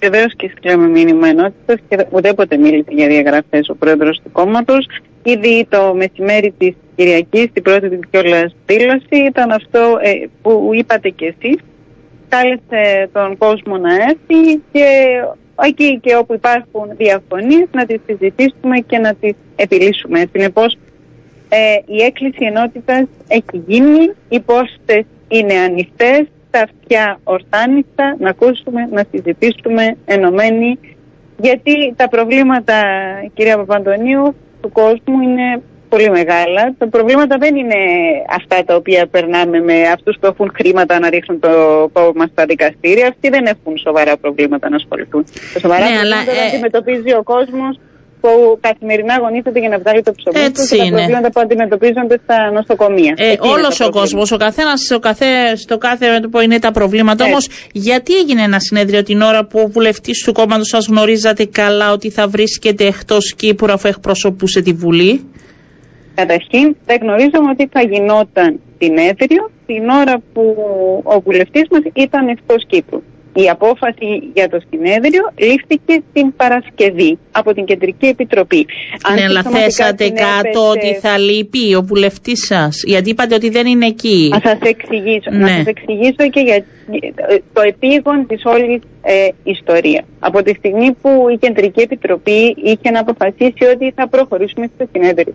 [0.00, 4.86] Βεβαίως και στείλαμε μήνυμα ενότητας και ουδέποτε μίλησε για διαγραφές ο πρόεδρος του κόμματος.
[5.32, 10.10] Ήδη το μεσημέρι της Κυριακής, την πρώτη της κιόλας δήλωση, ήταν αυτό ε,
[10.42, 11.58] που είπατε κι εσείς.
[12.28, 14.86] Κάλεσε τον κόσμο να έρθει και
[15.62, 20.24] εκεί και όπου υπάρχουν διαφωνίες να τις συζητήσουμε και να τις επιλύσουμε.
[20.32, 20.76] Συνεπώς,
[21.48, 28.88] ε, η έκκληση ενότητας έχει γίνει, οι πόστες είναι ανοιχτές, τα αυτιά ορθάνιστα, να ακούσουμε,
[28.92, 30.78] να συζητήσουμε ενωμένοι,
[31.40, 32.74] γιατί τα προβλήματα,
[33.34, 34.34] κυρία Παπαντονίου,
[34.66, 36.74] του κόσμου είναι πολύ μεγάλα.
[36.78, 37.74] Τα προβλήματα δεν είναι
[38.30, 41.50] αυτά τα οποία περνάμε με αυτούς που έχουν χρήματα να ρίχνουν το
[41.92, 43.08] κόμμα στα δικαστήρια.
[43.08, 45.24] Αυτοί δεν έχουν σοβαρά προβλήματα να ασχοληθούν.
[45.52, 46.46] Τα σοβαρά ναι, προβλήματα αλλά, ε...
[46.46, 47.78] αντιμετωπίζει ο κόσμος
[48.26, 52.50] που καθημερινά αγωνίζεται για να βγάλει το ψωμί του και τα προβλήματα που αντιμετωπίζονται στα
[52.50, 53.14] νοσοκομεία.
[53.16, 54.80] Ε, Όλος ο κόσμος, ο καθένας
[55.56, 57.24] στο κάθε μέτωπο είναι τα προβλήματα.
[57.24, 61.92] Όμως, γιατί έγινε ένα συνέδριο την ώρα που ο βουλευτής του κόμματος σας γνωρίζατε καλά
[61.92, 65.30] ότι θα βρίσκεται εκτός Κύπρου αφού εκπροσωπούσε τη Βουλή;
[66.14, 70.42] Καταρχήν, δεν γνωρίζαμε ότι θα γινόταν συνέδριο την ώρα που
[71.02, 73.02] ο βουλευτής μας ήταν εκτός Κύπρου.
[73.42, 78.66] Η απόφαση για το συνέδριο λήφθηκε την Παρασκευή από την Κεντρική Επιτροπή.
[79.14, 83.86] Ναι, αλλά θέσατε κάτω ότι θα λείπει ο βουλευτής σας, γιατί είπατε ότι δεν είναι
[83.86, 84.28] εκεί.
[84.32, 85.30] Να σας εξηγήσω.
[85.30, 85.48] Να ναι.
[85.48, 86.64] σας εξηγήσω και για
[87.52, 90.04] το επίγον της όλης ε, ιστορίας.
[90.18, 95.34] Από τη στιγμή που η Κεντρική Επιτροπή είχε να αποφασίσει ότι θα προχωρήσουμε στο συνέδριο.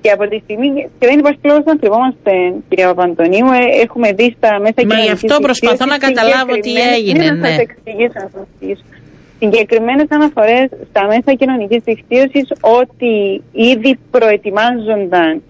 [0.00, 2.32] Και από τη στιγμή, και δεν υπάρχει λόγος να κρυβόμαστε,
[2.68, 6.72] κυρία Παπαντονίου, ε, έχουμε δει στα μέσα κοινωνική Μα γι' αυτό προσπαθώ να καταλάβω τι
[6.96, 7.24] έγινε.
[7.24, 8.84] Ναι, να σας εξηγήσω, να σας εξηγήσω.
[9.38, 15.42] Συγκεκριμένες αναφορές στα μέσα κοινωνικής δικτύωσης ότι ήδη προετοιμάζονταν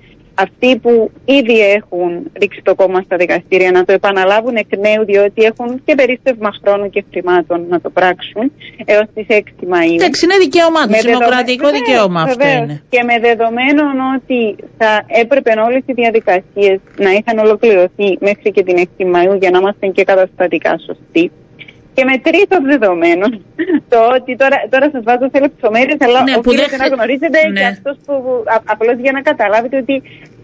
[0.44, 5.42] αυτοί που ήδη έχουν ρίξει το κόμμα στα δικαστήρια να το επαναλάβουν εκ νέου διότι
[5.42, 8.53] έχουν και περίστευμα χρόνου και χρημάτων να το πράξουν
[8.85, 9.94] έως τις 6 Μαΐου.
[9.94, 12.83] Εντάξει, είναι δικαίωμά τους, δημοκρατικό δικαίωμα αυτό είναι.
[12.88, 13.83] Και με δεδομένο
[14.16, 19.51] ότι θα έπρεπε όλες οι διαδικασίες να είχαν ολοκληρωθεί μέχρι και την 6 Μαΐου για
[19.51, 21.31] να είμαστε και καταστατικά σωστοί.
[21.98, 23.26] Και με τρίτο δεδομένο,
[23.92, 27.61] το ότι τώρα, τώρα σας βάζω σε λεπτομέρειε, αλλά ναι, οφείλετε να γνωρίζετε ναι.
[27.61, 28.44] και αυτός που.
[28.64, 30.02] Απλώς για να καταλάβετε ότι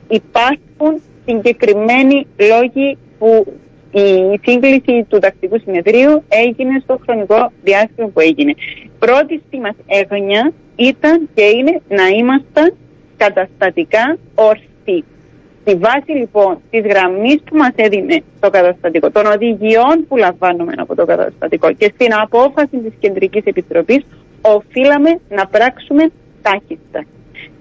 [0.08, 3.46] υπάρχουν συγκεκριμένοι λόγοι που
[3.92, 8.54] η σύγκληση του τακτικού συνεδρίου έγινε στο χρονικό διάστημα που έγινε.
[8.98, 12.74] Πρώτη μας έγνοια ήταν και είναι να είμαστε
[13.16, 15.04] καταστατικά ορθοί.
[15.66, 20.94] Στη βάση λοιπόν της γραμμής που μας έδινε το καταστατικό, των οδηγιών που λαμβάνουμε από
[20.94, 24.04] το καταστατικό και στην απόφαση της Κεντρικής Επιτροπής,
[24.40, 26.10] οφείλαμε να πράξουμε
[26.42, 27.04] τάχιστα.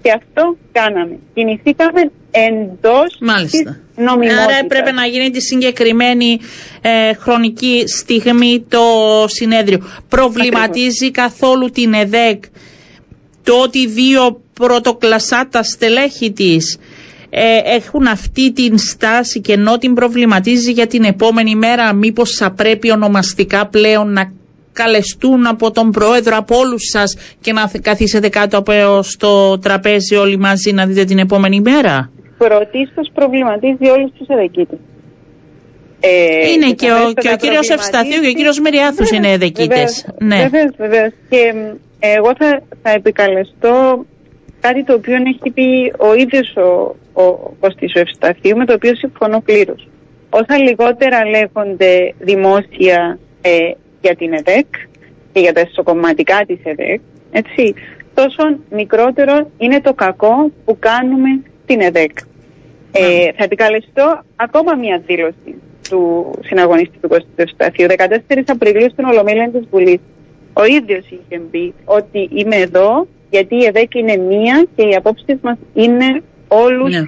[0.01, 1.19] Και αυτό κάναμε.
[1.33, 3.17] Κινηθήκαμε εντός
[3.51, 3.63] της
[3.95, 4.45] νομιμότητας.
[4.45, 6.39] Άρα έπρεπε να γίνει τη συγκεκριμένη
[6.81, 8.83] ε, χρονική στιγμή το
[9.27, 9.79] συνέδριο.
[10.09, 12.43] Προβληματίζει καθόλου την ΕΔΕΚ
[13.43, 16.77] το ότι δύο πρωτοκλασάτα στελέχη της
[17.35, 22.51] ε, έχουν αυτή την στάση και ενώ την προβληματίζει για την επόμενη μέρα μήπως θα
[22.51, 24.31] πρέπει ονομαστικά πλέον να
[24.73, 30.37] καλεστούν από τον πρόεδρο, από όλους σας και να καθίσετε κάτω από στο τραπέζι όλοι
[30.37, 34.77] μαζί να δείτε την επόμενη μέρα; Πρωτίστω προβληματίζει όλους τους εδεκίτε.
[35.99, 40.05] Ε, είναι και, ο, και ο κύριος Ευσταθίου και ο κύριος Μεριάθους είναι εδεκίτες.
[40.19, 40.35] Ναι.
[40.35, 41.11] Βεβαίως, βεβαίως.
[41.29, 41.53] Και
[41.99, 44.05] εγώ θα, θα επικαλεστώ
[44.65, 47.25] κάτι το οποίο έχει πει ο ίδιος ο, ο
[47.59, 49.87] Κωστής Ευσταθίου με το οποίο συμφωνώ πλήρως.
[50.29, 53.71] Όσα λιγότερα λέγονται δημόσια ε,
[54.01, 54.67] για την ΕΔΕΚ
[55.33, 57.73] και για τα εσωκομματικά της ΕΔΕΚ, έτσι,
[58.13, 61.29] τόσο μικρότερο είναι το κακό που κάνουμε
[61.63, 62.17] στην ΕΔΕΚ.
[62.91, 69.67] Ε, θα επικαλεστώ ακόμα μια δήλωση του συναγωνιστή του Κωνσταντινού 14 Απριλίου στην Ολομέλεια της
[69.69, 69.99] Βουλής.
[70.53, 75.37] Ο ίδιος είχε πει ότι είμαι εδώ γιατί η ΕΔΕΚ είναι μία και οι απόψεις
[75.41, 77.03] μας είναι όλους ναι.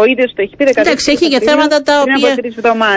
[0.00, 2.34] Ο ίδιος το έχει πει 14 Εντάξει, έχει και θέματα τα οποία,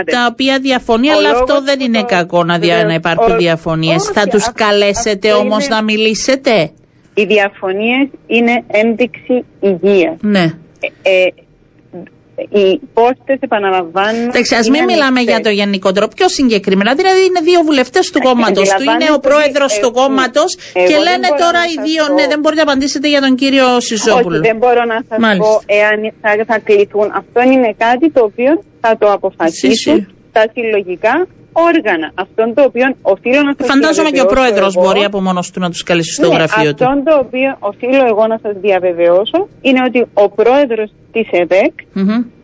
[0.05, 4.03] τα οποία διαφωνεί, αλλά αυτό δεν είναι κακό να, δια, να υπάρχουν διαφωνίες.
[4.03, 6.71] Θα τους καλέσετε όμως να μιλήσετε;
[7.13, 10.17] Οι διαφωνίες είναι ένδειξη υγείας.
[10.21, 10.43] Ναι.
[11.01, 11.27] Ε, ε,
[12.57, 14.27] οι πόστες επαναλαμβάνουν.
[14.27, 16.11] Εντάξει, ας μην μιλάμε για το γενικό τρόπο.
[16.15, 20.97] Πιο συγκεκριμένα, δηλαδή είναι δύο βουλευτές του κόμματος του, είναι ο πρόεδρος του κόμματος και
[21.07, 24.37] λένε τώρα οι δύο, ναι, δεν μπορείτε να απαντήσετε για τον κύριο Σιζόπουλο.
[24.37, 27.07] Όχι, δεν μπορώ να σας πω εάν θα, θα κληθούν.
[27.21, 29.97] Αυτό είναι κάτι το οποίο θα το αποφασίσουν
[30.31, 32.11] τα συλλογικά όργανα.
[32.15, 35.69] Αυτόν το οποίο οφείλω να σας Φαντάζομαι και ο πρόεδρος μπορεί από μόνος του να
[35.69, 36.85] τους καλέσει στο ναι, γραφείο του.
[36.85, 41.73] Αυτό το οποίο οφείλω εγώ να σας διαβεβαιώσω είναι ότι ο πρόεδρος της ΕΔΕΚ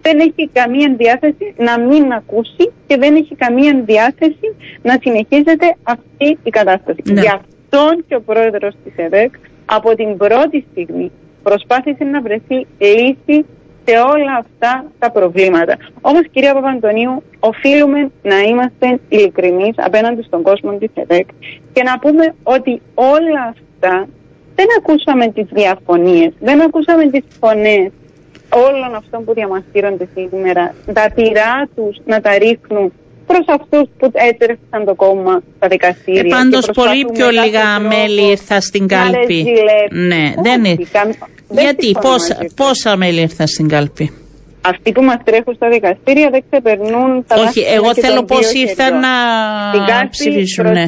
[0.02, 4.48] δεν έχει καμία διάθεση να μην ακούσει και δεν έχει καμία διάθεση
[4.82, 7.02] να συνεχίζεται αυτή η κατάσταση.
[7.04, 7.22] Ναι.
[7.22, 9.34] Γι' αυτόν και ο πρόεδρος της ΕΔΕΚ
[9.66, 11.12] από την πρώτη στιγμή
[11.44, 13.46] προσπάθησε να βρεθεί λύση
[13.86, 15.78] σε όλα αυτά τα προβλήματα.
[16.02, 21.28] Όμως, κυρία Παπαντονίου, οφείλουμε να είμαστε ειλικρινείς απέναντι στον κόσμο της ΕΔΕΚ
[21.74, 24.08] και να πούμε ότι όλα αυτά
[24.56, 27.92] δεν ακούσαμε τις διαφωνίες, δεν ακούσαμε τις φωνές
[28.50, 32.94] όλων αυτών που διαμαρτύρονται σήμερα, τα πειρά τους να τα ρίχνουν
[33.28, 36.38] προς αυτούς που έτρεξαν το κόμμα στα δικαστήρια.
[36.38, 39.46] Ε, Πάντως, πολύ πιο λίγα μέλη ήρθαν στην κάλπη.
[39.92, 40.88] Ναι, δεν είναι.
[41.50, 44.12] Γιατί, πόσα, πόσα μέλη ήρθαν στην κάλπη;
[44.62, 50.08] Αυτοί που μας τρέχουν στα δικαστήρια δεν ξεπερνούν τα Όχι, εγώ θέλω πώς ήρθαν να
[50.10, 50.72] ψηφίσουν.
[50.72, 50.86] Ναι.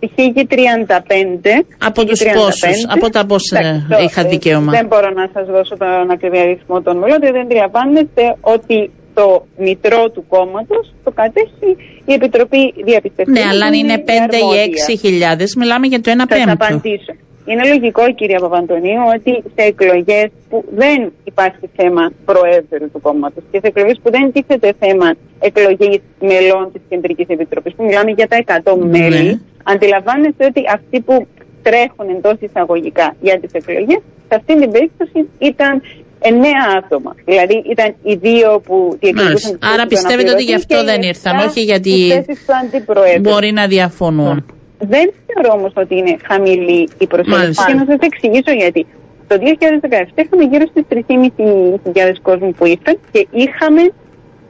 [0.00, 1.64] 1035.
[1.78, 4.72] Από τους πόσους, από τα πόσα είχα δικαίωμα.
[4.72, 10.10] Δεν μπορώ να σας δώσω τον ακριβή αριθμό των μελών, δεν αντιλαμβάνεστε ότι το μητρό
[10.10, 11.70] του κόμματος το κατέχει
[12.04, 13.44] η Επιτροπή Διαπιστευτικής.
[13.44, 14.50] Ναι, αλλά αν είναι 5 ή
[14.94, 16.44] 6 χιλιάδες, μιλάμε για το 1 πέμπτο.
[16.44, 17.12] Θα απαντήσω.
[17.48, 23.58] Είναι λογικό, κυρία Παπαντονίου, ότι σε εκλογές που δεν υπάρχει θέμα προέδρου του κόμματος και
[23.62, 28.62] σε εκλογές που δεν τίθεται θέμα εκλογής μελών της Κεντρικής Επιτροπής, που μιλάμε για τα
[28.64, 28.98] 100 ναι.
[28.98, 31.26] μέλη, αντιλαμβάνεστε ότι αυτοί που
[31.62, 35.82] τρέχουν εντός εισαγωγικά για τις εκλογές, σε αυτή την περίπτωση ήταν
[36.18, 37.14] εννέα άτομα.
[37.24, 42.24] Δηλαδή ήταν οι δύο που διεκδικούσαν Άρα πιστεύετε ότι γι' αυτό δεν ήρθαν, όχι γιατί
[43.20, 44.46] μπορεί να διαφωνούν.
[44.78, 47.64] Δεν θεωρώ όμως ότι είναι χαμηλή η προσέγγιση.
[47.66, 48.86] Και να σας εξηγήσω γιατί.
[49.28, 49.44] Το 2017
[50.14, 50.84] είχαμε γύρω στις
[51.92, 53.92] 3.500 κόσμοι που ήρθαν και είχαμε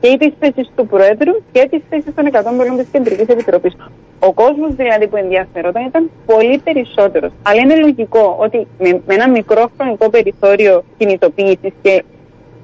[0.01, 3.77] και τι θέσει του Προέδρου και τι θέσει των 100 μελών της Κεντρικής Επιτροπής.
[4.19, 7.33] Ο κόσμος δηλαδή που ενδιαφερόταν ήταν πολύ περισσότερος.
[7.43, 12.05] Αλλά είναι λογικό ότι με, με ένα μικρό χρονικό περιθώριο κινητοποίησης και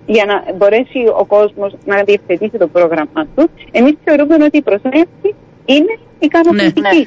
[0.07, 5.35] για να μπορέσει ο κόσμος να διευθετήσει το πρόγραμμά του, εμείς θεωρούμε ότι η προσέγγιση
[5.65, 6.81] είναι ικανοποιητική.
[6.81, 7.05] Ναι, ναι.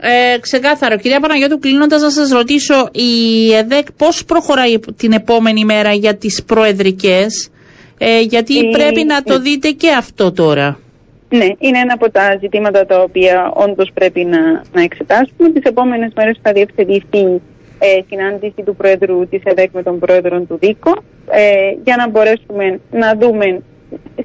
[0.00, 0.96] Ε, ξεκάθαρο.
[0.96, 6.44] Κυρία Παναγιώτου, κλείνοντας να σας ρωτήσω, η ΕΔΕΚ πώς προχωράει την επόμενη μέρα για τις
[6.44, 7.50] προεδρικές,
[7.98, 10.78] ε, γιατί πρέπει να το δείτε και αυτό τώρα.
[11.28, 15.50] Ναι, είναι ένα από τα ζητήματα τα οποία όντως πρέπει να, να εξετάσουμε.
[15.52, 17.40] Τις επόμενες μέρες θα διευθετηθεί
[17.78, 20.92] ε, συνάντηση του Πρόεδρου της ΕΔΕΚ με τον Πρόεδρο του ΔΙΚΟ
[21.30, 23.62] ε, για να μπορέσουμε να δούμε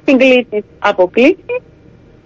[0.04, 1.62] συγκλήσεις αποκλήσει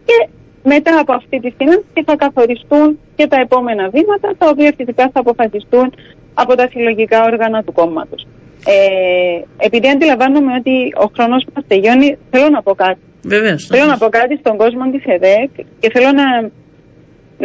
[0.05, 0.29] και
[0.63, 5.21] μετά από αυτή τη συνάντηση θα καθοριστούν και τα επόμενα βήματα, τα οποία φυσικά θα
[5.21, 5.93] αποφασιστούν
[6.35, 8.27] από τα συλλογικά όργανα του κόμματος.
[8.75, 13.01] Ε, επειδή αντιλαμβάνομαι ότι ο χρόνος μας τελειώνει, θέλω να πω κάτι.
[13.23, 13.67] Βεβαίως.
[13.67, 15.51] Θέλω να πω κάτι στον κόσμο της ΕΔΕΚ
[15.81, 16.27] και θέλω να,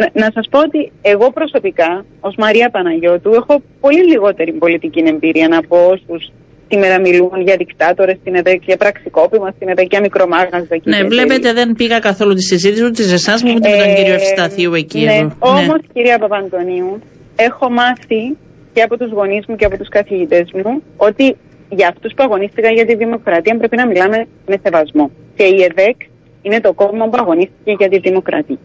[0.00, 5.48] να, να σας πω ότι εγώ προσωπικά, ως Μαρία Παναγιώτου, έχω πολύ λιγότερη πολιτική εμπειρία
[5.62, 6.32] από όσους
[6.72, 10.76] σήμερα μιλούν για δικτάτορες στην ΕΔΕΚ, για πραξικόπημα στην ΕΔΕΚ, για μικρομάγαζα.
[10.82, 14.14] Ναι, βλέπετε δεν πήγα καθόλου τη συζήτηση ούτε σε εσάς ούτε με τον ε, κύριο
[14.14, 15.04] Ευσταθίου εκεί.
[15.04, 15.92] Ναι, όμω ναι.
[15.92, 16.98] κυρία Παπαντονίου,
[17.36, 18.36] έχω μάθει
[18.72, 21.36] και από τους γονείς μου και από τους καθηγητές μου ότι
[21.68, 25.10] για αυτούς που αγωνίστηκαν για τη δημοκρατία πρέπει να μιλάμε με σεβασμό.
[25.36, 25.98] Και η ΕΔΕΚ
[26.42, 28.58] είναι το κόμμα που αγωνίστηκε για τη δημοκρατία.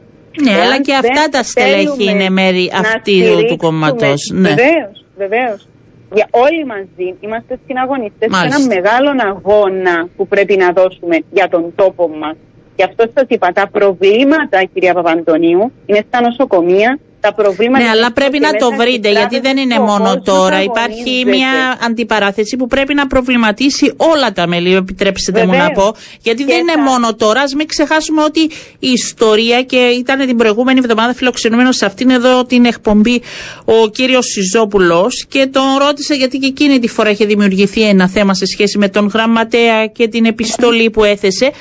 [0.44, 4.32] Ναι, αλλά και αυτά τα στελέχη είναι μέρη αυτή του κόμματος.
[4.34, 4.50] Ναι.
[4.50, 5.68] Βεβαίως, βεβαίως.
[6.14, 11.74] Για όλοι μαζί είμαστε συναγωνιστές σε έναν μεγάλο αγώνα που πρέπει να δώσουμε για τον
[11.76, 12.36] τόπο μας.
[12.76, 17.84] Γι' αυτό σας είπα, τα προβλήματα, κυρία Παπαντονίου, είναι στα νοσοκομεία, τα προβλήματα.
[17.84, 20.64] Ναι, αλλά πρέπει να το βρείτε, γιατί δεν είναι μόνο τώρα.
[20.64, 25.96] Υπάρχει μια αντιπαράθεση που πρέπει να προβληματίσει όλα τα μέλη, επιτρέψτε μου να πω.
[26.22, 27.42] Γιατί δεν είναι μόνο τώρα.
[27.42, 28.42] Α μην ξεχάσουμε ότι
[28.80, 33.22] η ιστορία και ήταν την προηγούμενη εβδομάδα φιλοξενούμενος σε αυτήν εδώ την εκπομπή
[33.66, 38.34] ο κύριος Σιζόπουλος και τον ρώτησε γιατί και εκείνη τη φορά είχε δημιουργηθεί ένα θέμα
[38.34, 41.52] σε σχέση με τον γραμματέα και την επιστολή που έθεσε.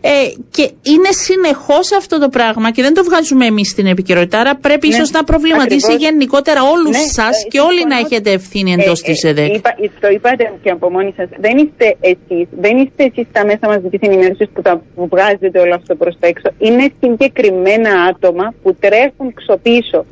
[0.00, 0.10] Ε,
[0.50, 4.38] και είναι συνεχώς αυτό το πράγμα και δεν το βγάζουμε εμείς στην επικαιρότητα.
[4.40, 6.04] Άρα πρέπει ναι, ίσως να προβληματίσει ακριβώς.
[6.04, 9.54] γενικότερα όλους ναι, σας ε, και όλοι να έχετε ευθύνη εντός ε, της ε, ΕΔΕΚ.
[9.54, 11.28] Είπα, το είπατε και από μόνοι σας.
[11.38, 14.62] Δεν είστε εσείς, δεν είστε εσείς τα μέσα μαζική ενημέρωσης που,
[14.94, 16.48] που βγάζετε όλο αυτό προς τα έξω.
[16.58, 20.04] Είναι συγκεκριμένα άτομα που τρέχουν ξοπίσω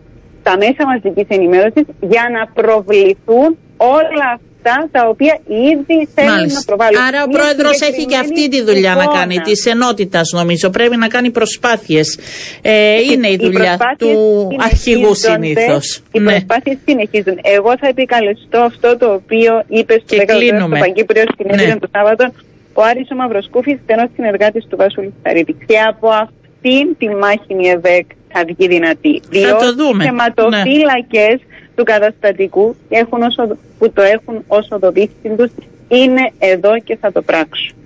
[0.43, 4.56] τα μέσα μαζική ενημέρωσης για να προβληθούν όλα αυτά
[4.91, 7.01] τα οποία ήδη θέλουν να προβάλλουν.
[7.09, 10.71] Άρα ο πρόεδρος έχει και αυτή τη δουλειά να κάνει, της ενότητας νομίζω.
[10.71, 12.19] Πρέπει να κάνει προσπάθειες.
[12.63, 14.13] Ε, είναι η δουλειά του
[14.59, 16.03] αρχηγού συνήθως.
[16.13, 16.31] Οι ναι.
[16.31, 17.39] προσπάθειες συνεχίζουν.
[17.43, 21.79] Εγώ θα επικαλεστώ αυτό το οποίο είπες στο 10ο Παγκύπριο Συνέδριο ναι.
[21.79, 22.33] το Σάββατο
[22.79, 25.53] ο Άρης ο Μαυροσκούφης, στενός συνεργάτης του Βάσου Λισταρίτη.
[25.67, 29.23] Και από αυτήν τη μάχη η ΕΒΕΚ θα βγει δυνατή.
[29.29, 31.39] Διότι οι θεματοφύλακες
[31.77, 35.51] του καταστατικού έχουν όσο, που το έχουν ως οδοδίχτυν τους
[35.89, 37.77] είναι εδώ και θα το πράξουν.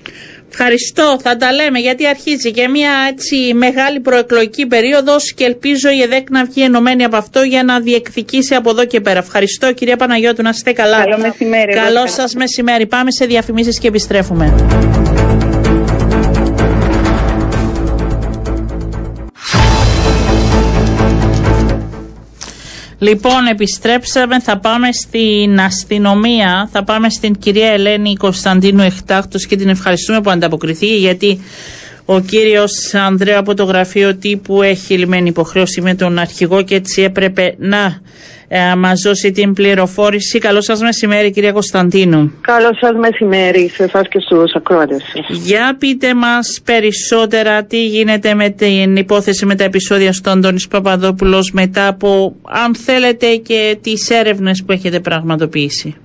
[0.53, 6.03] Ευχαριστώ, θα τα λέμε γιατί αρχίζει και μια έτσι μεγάλη προεκλογική περίοδος και ελπίζω η
[6.03, 9.19] ΕΔΕΚ να βγει ενωμένη από αυτό για να διεκδικήσει από εδώ και πέρα.
[9.19, 11.05] Ευχαριστώ κυρία Παναγιώτου, να είστε καλά.
[11.05, 11.73] Καλό μεσημέρι.
[11.75, 12.87] Καλό σας μεσημέρι.
[12.87, 14.55] Πάμε σε διαφημίσεις και επιστρέφουμε.
[23.03, 29.69] Λοιπόν, επιστρέψαμε, θα πάμε στην αστυνομία, θα πάμε στην κυρία Ελένη Κωνσταντίνου Εκτάκτος και την
[29.69, 31.41] ευχαριστούμε που ανταποκριθεί γιατί
[32.05, 37.03] ο κύριος Ανδρέα από το γραφείο τύπου έχει λυμμένη υποχρέωση με τον αρχηγό και έτσι
[37.03, 38.01] έπρεπε να
[38.53, 40.39] ε, μας δώσει την πληροφόρηση.
[40.39, 42.33] Καλό σας μεσημέρι, κυρία Κωνσταντίνου.
[42.41, 48.49] Καλό σας μεσημέρι σε εσάς και στους ακροατές Για πείτε μας περισσότερα τι γίνεται με
[48.51, 54.63] την υπόθεση με τα επεισόδια στο Αντώνης Παπαδόπουλος μετά από, αν θέλετε, και τις έρευνες
[54.67, 55.97] που έχετε πραγματοποιήσει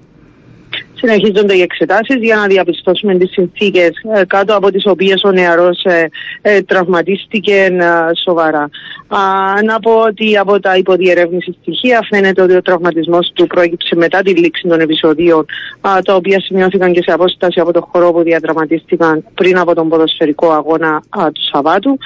[1.05, 5.83] συνεχίζονται οι εξετάσεις για να διαπιστώσουμε τις συνθήκες ε, κάτω από τις οποίες ο νεαρός
[5.83, 6.09] ε,
[6.41, 7.67] ε, τραυματίστηκε
[8.23, 8.69] σοβαρά.
[9.63, 14.31] Να πω ότι από τα υποδιερεύνηση στοιχεία φαίνεται ότι ο τραυματισμός του προέκυψε μετά τη
[14.31, 15.45] λήξη των επεισοδίων
[16.03, 20.51] τα οποία σημειώθηκαν και σε απόσταση από το χώρο που διαδραματίστηκαν πριν από τον ποδοσφαιρικό
[20.51, 21.97] αγώνα του Σαββάτου.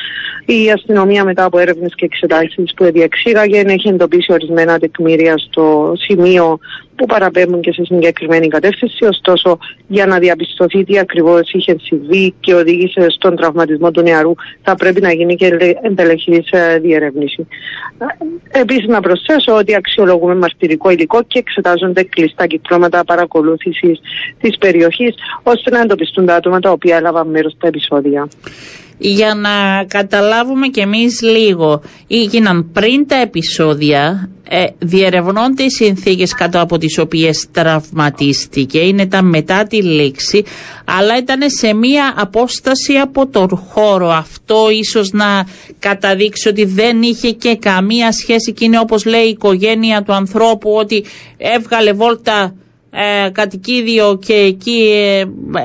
[0.45, 6.59] Η αστυνομία μετά από έρευνες και εξετάσεις που διεξήγαγε έχει εντοπίσει ορισμένα τεκμήρια στο σημείο
[6.95, 9.05] που παραπέμπουν και σε συγκεκριμένη κατεύθυνση.
[9.05, 9.57] Ωστόσο,
[9.87, 15.01] για να διαπιστωθεί τι ακριβώς είχε συμβεί και οδήγησε στον τραυματισμό του νεαρού, θα πρέπει
[15.01, 16.49] να γίνει και εντελεχής
[16.93, 17.47] ε, διερεύνηση.
[18.51, 23.99] Επίσης, να προσθέσω ότι αξιολογούμε μαρτυρικό υλικό και εξετάζονται κλειστά κυκλώματα παρακολούθησης
[24.41, 28.27] της περιοχής, ώστε να εντοπιστούν τα άτομα τα οποία έλαβαν μέρος στα επεισόδια
[29.01, 31.81] για να καταλάβουμε κι εμείς λίγο.
[32.07, 39.21] Έγιναν πριν τα επεισόδια, ε, διερευνώνται οι συνθήκες κάτω από τις οποίες τραυματίστηκε, είναι τα
[39.21, 40.43] μετά τη λήξη,
[40.85, 44.09] αλλά ήταν σε μία απόσταση από τον χώρο.
[44.09, 45.47] Αυτό ίσως να
[45.79, 50.71] καταδείξει ότι δεν είχε και καμία σχέση και είναι όπως λέει η οικογένεια του ανθρώπου
[50.71, 51.05] ότι
[51.37, 52.53] έβγαλε βόλτα
[52.91, 55.23] ε, κατοικίδιο και εκεί ε,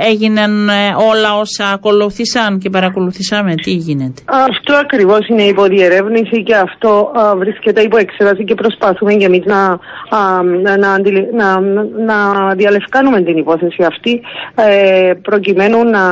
[0.08, 0.72] έγιναν ε,
[1.10, 3.54] όλα όσα ακολουθήσαν και παρακολουθήσαμε.
[3.54, 9.24] Τι γίνεται; Αυτό ακριβώς είναι η υποδιερεύνηση και αυτό βρίσκεται υπό εξέταση και προσπαθούμε και
[9.24, 9.78] εμείς να,
[10.62, 11.60] να, να,
[12.04, 14.20] να, διαλευκάνουμε την υπόθεση αυτή
[15.22, 16.06] προκειμένου να,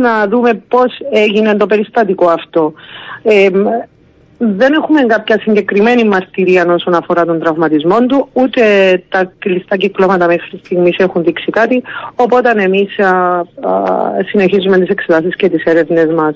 [0.00, 2.72] να δούμε πώς έγινε το περιστατικό αυτό
[4.38, 8.62] δεν έχουμε κάποια συγκεκριμένη μαρτυρία όσον αφορά τον τραυματισμό του, ούτε
[9.08, 11.82] τα κλειστά κυκλώματα μέχρι στιγμής έχουν δείξει κάτι.
[12.14, 12.88] Οπότε εμείς
[14.30, 16.34] συνεχίζουμε τις εξετάσεις και τις έρευνες μας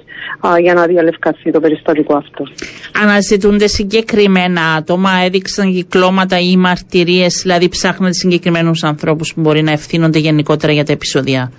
[0.61, 2.45] για να διαλευκαθεί το περιστατικό αυτό.
[3.03, 10.19] Αναζητούνται συγκεκριμένα άτομα, έδειξαν κυκλώματα ή μαρτυρίες, δηλαδή ψάχνονται συγκεκριμένους ανθρώπους που μπορεί να ευθύνονται
[10.19, 11.53] γενικότερα για τα επεισόδια.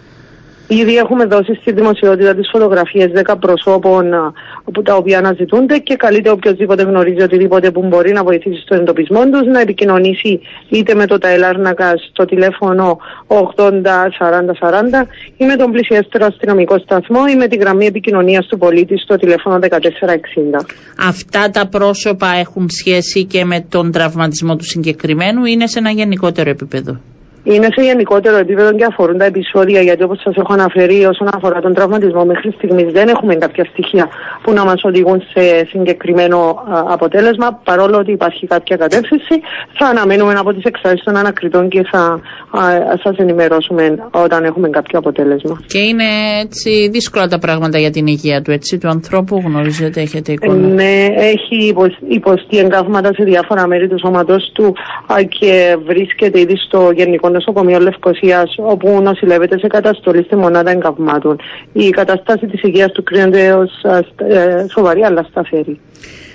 [0.72, 4.32] Ήδη έχουμε δώσει στη δημοσιότητα τις φωτογραφίες 10 προσώπων α,
[4.74, 9.30] που τα οποία αναζητούνται και καλείται οποιοδήποτε γνωρίζει οτιδήποτε που μπορεί να βοηθήσει στον εντοπισμό
[9.30, 13.72] τους να επικοινωνήσει είτε με το ΤΑΕΛΑΡΝΑΚΑ στο τηλέφωνο 80 40
[14.60, 15.06] 40
[15.38, 19.60] ή με τον πλησιέστερο αστυνομικό σταθμό ή με τη γραμμή επικοινωνίας του πολίτη στο τηλέφωνο
[19.62, 19.66] 1460.
[20.98, 25.90] Αυτά τα πρόσωπα έχουν σχέση και με τον τραυματισμό του συγκεκριμένου ή είναι σε ένα
[25.90, 27.00] γενικότερο επίπεδο;
[27.44, 31.60] Είναι σε γενικότερο επίπεδο και αφορούν τα επεισόδια γιατί όπως σας έχω αναφέρει όσον αφορά
[31.62, 34.08] τον τραυματισμό μέχρι στιγμής δεν έχουμε κάποια στοιχεία
[34.44, 39.36] που να μας οδηγούν σε συγκεκριμένο α, αποτέλεσμα παρόλο ότι υπάρχει κάποια κατεύθυνση
[39.78, 42.20] θα αναμένουμε από τις εξάρτησει των ανακριτών και θα
[43.04, 45.60] σας ενημερώσουμε όταν έχουμε κάποιο αποτέλεσμα.
[45.68, 46.04] Και είναι
[46.44, 50.68] έτσι δύσκολα τα πράγματα για την υγεία του, έτσι, του ανθρώπου, γνωρίζετε, έχετε εικόνα.
[50.68, 54.66] Ναι, έχει υποσ- υποστεί εγκάβματα σε διάφορα μέρη του σώματος του
[55.14, 61.40] α, και βρίσκεται ήδη στο Γενικό Νοσοκομείο Λευκοσίας, όπου νοσηλεύεται σε καταστολή στη μονάδα εγκαυμάτων.
[61.74, 63.72] Η κατάσταση της υγείας του κρίνεται ως
[64.72, 65.80] σοβαρή αλλά σταθερή.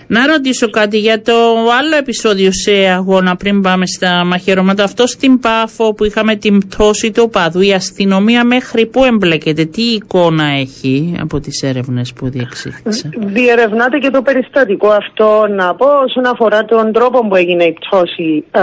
[0.06, 1.32] Να ρωτήσω κάτι για το
[1.78, 4.84] άλλο επεισόδιο σε αγώνα πριν πάμε στα μαχαιρώματα.
[4.84, 9.82] Αυτό στην Πάφο που είχαμε την πτώση του οπαδού, η αστυνομία μέχρι πού εμπλέκεται, τι
[9.82, 16.26] εικόνα έχει από τις έρευνες που διεξήχθησαν; Διερευνάται και το περιστατικό αυτό να πω όσον
[16.26, 18.62] αφορά τον τρόπο που έγινε η πτώση α,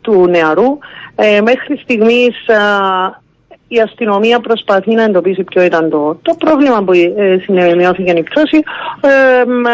[0.00, 0.78] του νεαρού.
[1.20, 2.60] Ε, μέχρι στιγμής α,
[3.68, 8.62] η αστυνομία προσπαθεί να εντοπίσει ποιο ήταν το, το πρόβλημα που ε, συνεμειώθηκε η πτώση.
[9.00, 9.66] Ε, μ,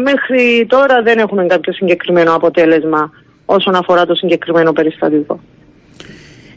[0.00, 3.10] μέχρι τώρα δεν έχουμε κάποιο συγκεκριμένο αποτέλεσμα
[3.44, 5.40] όσον αφορά το συγκεκριμένο περιστατικό.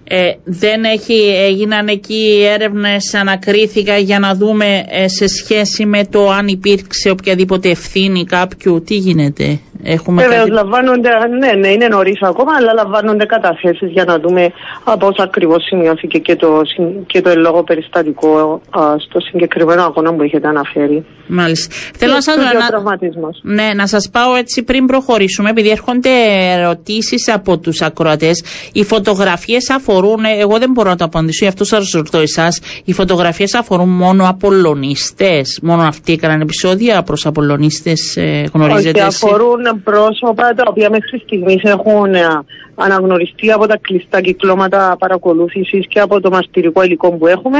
[0.10, 6.30] Ε, δεν έχει, έγιναν εκεί έρευνες, ανακρίθηκα για να δούμε ε, σε σχέση με το
[6.30, 10.49] αν υπήρξε οποιαδήποτε ευθύνη κάποιου, τι γίνεται; Έχουμε Βεβαίω κάτι...
[10.51, 11.09] λαμβάνονται,
[11.39, 14.51] ναι, ναι, είναι νωρίς ακόμα, αλλά λαμβάνονται καταθέσεις για να δούμε
[14.99, 20.13] πώ ακριβώς σημειώθηκε και το, συν- και το εν λόγω περιστατικό α, στο συγκεκριμένο αγώνα
[20.13, 21.05] που έχετε αναφέρει.
[21.27, 21.75] Μάλιστα.
[21.97, 23.39] Θέλω να σας Και ο να- τραυματισμός.
[23.43, 26.09] Ναι, να σας πάω έτσι πριν προχωρήσουμε, επειδή έρχονται
[26.57, 28.43] ερωτήσεις από τους ακροατές.
[28.73, 32.59] Οι φωτογραφίες αφορούν, ε, εγώ δεν μπορώ να το απαντήσω, γι' αυτό σας ρωτώ εσάς,
[32.85, 39.25] οι φωτογραφίες αφορούν μόνο απολωνιστές, μόνο αυτοί έκαναν επεισόδια προς απολωνίστες, ε, γνωρίζετε Όχι, εσύ;
[39.25, 42.43] αφορούν πρόσωπα τα οποία μέχρι στιγμής έχουν α,
[42.75, 47.58] αναγνωριστεί από τα κλειστά κυκλώματα παρακολούθησης και από το μαστηρικό υλικό που έχουμε,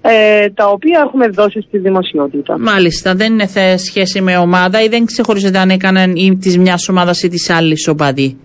[0.00, 2.58] ε, τα οποία έχουμε δώσει στη δημοσιότητα.
[2.58, 6.88] Μάλιστα, δεν είναι θε- σχέση με ομάδα ή δεν ξεχωρίζεται αν έκαναν ή της μιας
[6.88, 8.36] ομάδας ή της άλλης οπαδή;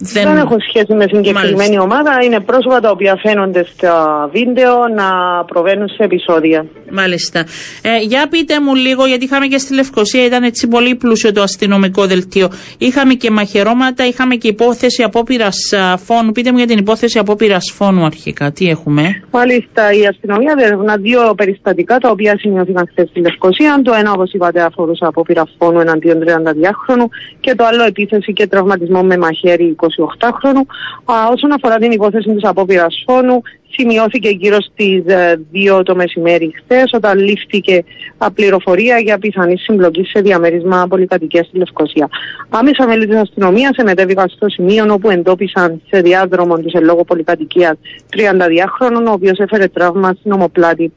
[0.00, 0.36] Δεν...
[0.36, 1.82] έχουν σχέση με συγκεκριμένη Μάλιστα.
[1.82, 2.18] ομάδα.
[2.24, 5.08] Είναι πρόσωπα τα οποία φαίνονται στα βίντεο να
[5.44, 6.66] προβαίνουν σε επεισόδια.
[6.90, 7.40] Μάλιστα.
[7.82, 11.42] Ε, για πείτε μου λίγο, γιατί είχαμε και στη Λευκοσία, ήταν έτσι πολύ πλούσιο το
[11.42, 12.48] αστυνομικό δελτίο.
[12.78, 15.56] Είχαμε και μαχαιρώματα, είχαμε και υπόθεση απόπειρας
[15.96, 16.32] φόνου.
[16.32, 18.52] Πείτε μου για την υπόθεση απόπειρας φόνου αρχικά.
[18.52, 23.80] Τι έχουμε; Μάλιστα, η αστυνομία διερευνά δύο περιστατικά τα οποία σημειώθηκαν χθες στη Λευκοσία.
[23.84, 27.06] Το ένα, όπως είπατε, αφορούσε απόπειρα φόνου εναντίον 32χρονου
[27.40, 30.64] και το άλλο επίθεση και τραυματισμό με μαχαίρι 28χρονου.
[31.04, 35.02] Α, όσον αφορά την υπόθεση της απόπειρας φόνου, σημειώθηκε γύρω στις
[35.52, 37.84] 2 το μεσημέρι χθες, όταν λήφθηκε
[38.18, 42.08] α, πληροφορία για πιθανή συμπλοκή σε διαμέρισμα πολυκατοικία στη Λευκοσία.
[42.48, 47.74] Άμεσα μέλη της αστυνομίας εμετέβηκαν στο σημείο όπου εντόπισαν σε διάδρομο τη εν λόγω πολυκατοικίας
[48.16, 50.92] 32χρονων, ο οποίος έφερε τραύμα στην ομοπλάτη.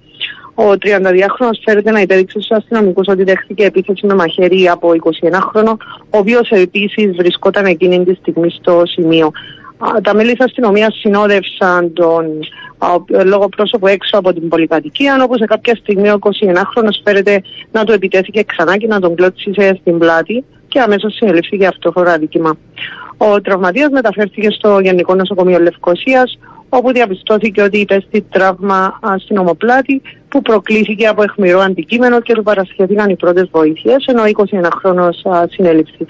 [0.56, 5.74] Ο 32χρονο φέρεται να υπέδειξε στους αστυνομικούς ότι δέχτηκε επίθεση με μαχαίρι από 21χρονο,
[6.10, 9.32] ο οποίος επίσης βρισκόταν εκείνη τη στιγμή στο σημείο.
[9.78, 12.26] Α, Τα μέλη της αστυνομίας συνόδευσαν τον
[12.78, 17.42] α, ο- λόγο πρόσωπο έξω από την πολυκατοικία, όπου σε κάποια στιγμή ο 21χρονο φέρεται
[17.72, 22.58] να του επιτέθηκε ξανά και να τον κλώτσισε στην πλάτη και αμέσως συνελήφθηκε αυτόφορο αδίκημα.
[23.18, 26.38] Ο τραυματίας μεταφέρθηκε στο Γενικό Νοσοκομείο Λευκοσίας,
[26.74, 32.44] όπου διαπιστώθηκε ότι υπέστη τραύμα α, στην ομοπλάτη που προκλήθηκε από αιχμηρό αντικείμενο και του
[32.44, 35.10] παρασχέθηκαν οι πρώτες βοήθειες, ενώ 21χρονο
[35.50, 36.06] συνέληφθη.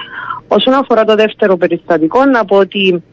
[0.48, 3.04] Όσον αφορά το δεύτερο περιστατικό, να πω ότι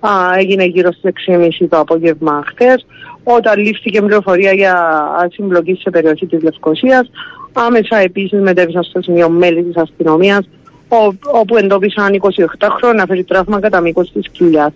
[0.00, 1.12] α, έγινε γύρω στις
[1.60, 2.86] 6.30 το απόγευμα χτες,
[3.22, 7.10] όταν λήφθηκε πληροφορία για α, συμπλοκή σε περιοχή της Λευκοσίας.
[7.52, 10.48] Άμεσα επίσης μετέβησαν στο σημείο μέλης της αστυνομίας,
[10.88, 14.72] ο- όπου εντόπισαν 28χρονο να φέρει τραύμα κατά μήκος της κοιλιάς.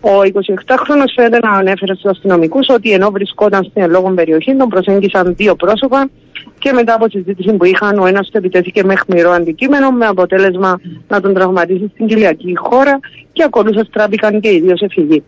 [0.00, 5.34] Ο 28χρονο φαίνεται να ανέφερε στους αστυνομικούς ότι ενώ βρισκόταν στην ελόγω περιοχή, τον προσέγγισαν
[5.36, 6.10] δύο πρόσωπα
[6.58, 10.80] και μετά από συζήτηση που είχαν, ο ένας του επιτέθηκε με χμηρό αντικείμενο, με αποτέλεσμα
[11.08, 12.98] να τον τραυματίσει στην κοιλιακή χώρα
[13.32, 15.22] και ακολούθως τράπηκαν και οι δύο σε φυγή.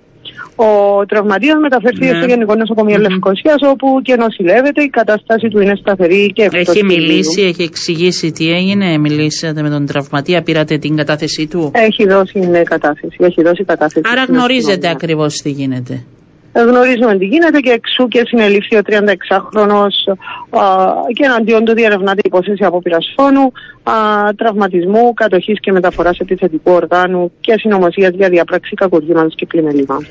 [0.56, 0.66] Ο
[1.06, 2.16] τραυματίας μεταφέρθηκε Ναι.
[2.18, 3.02] στο Γενικό Νοσοκομείο Μμμ.
[3.08, 4.82] Λευκοσία, όπου και νοσηλεύεται.
[4.82, 8.98] Η κατάσταση του είναι σταθερή και εκτός Έχει μιλήσει, έχει εξηγήσει τι έγινε.
[8.98, 13.16] Μιλήσατε με τον τραυματία, πήρατε την κατάθεσή του; Έχει δώσει ναι, κατάθεση.
[13.18, 14.00] Έχει δώσει κατάθεση.
[14.12, 14.90] Άρα στην γνωρίζετε αστυνομία.
[14.90, 16.04] ακριβώς τι γίνεται.
[16.60, 19.86] Γνωρίζουμε τι γίνεται και εξού και συνελήφθη ο 36χρονο
[21.14, 23.52] και εναντίον του διερευνάται υπόθεση απόπειρα φόνου,
[24.36, 30.04] τραυματισμού, κατοχής και μεταφοράς επιθετικού οργάνου και συνωμοσίας για διαπράξη κακουργήματο και κλιμελήματο.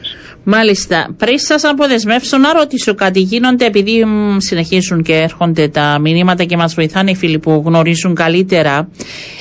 [0.44, 1.16] Μάλιστα.
[1.18, 3.20] Πριν σας αποδεσμεύσω, να ρωτήσω κάτι.
[3.20, 4.06] Γίνονται, επειδή
[4.38, 8.90] συνεχίζουν και έρχονται τα μηνύματα και μας βοηθάνε οι φίλοι που γνωρίζουν καλύτερα,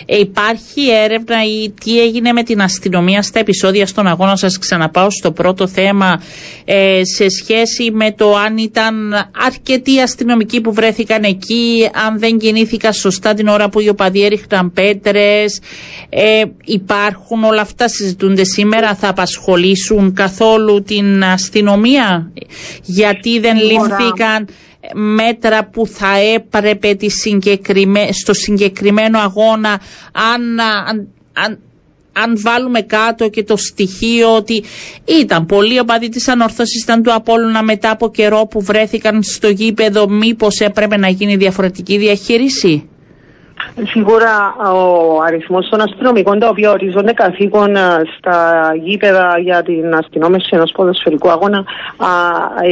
[0.07, 4.37] ε, υπάρχει έρευνα ή τι έγινε με την αστυνομία στα επεισόδια στον αγώνα.
[4.37, 6.23] Σας; Ξαναπάω στο πρώτο θέμα
[6.65, 9.13] ε, σε σχέση με το αν ήταν
[9.47, 14.73] αρκετοί αστυνομικοί που βρέθηκαν εκεί, αν δεν κινήθηκαν σωστά την ώρα που οι οπαδοί έριχναν
[14.73, 15.61] πέτρες.
[16.09, 22.33] Ε, υπάρχουν όλα αυτά, συζητούνται σήμερα, θα απασχολήσουν καθόλου την αστυνομία,
[22.83, 24.49] γιατί δεν λήφθηκαν
[24.95, 27.09] μέτρα που θα έπρεπε τη
[28.11, 29.81] στο συγκεκριμένο αγώνα
[30.13, 31.59] αν, αν, αν
[32.45, 34.65] βάλουμε κάτω και το στοιχείο ότι
[35.05, 40.09] ήταν πολλοί οπαδοί της ανορθώσης ήταν του Απόλλωνα μετά από καιρό που βρέθηκαν στο γήπεδο
[40.09, 42.89] μήπως έπρεπε να γίνει διαφορετική διαχείριση;
[43.87, 47.77] Σίγουρα ο αριθμός των αστυνομικών τα οποία ορίζονται καθήκον
[48.19, 51.65] στα γήπεδα για την αστυνόμευση ενός ποδοσφαιρικού αγώνα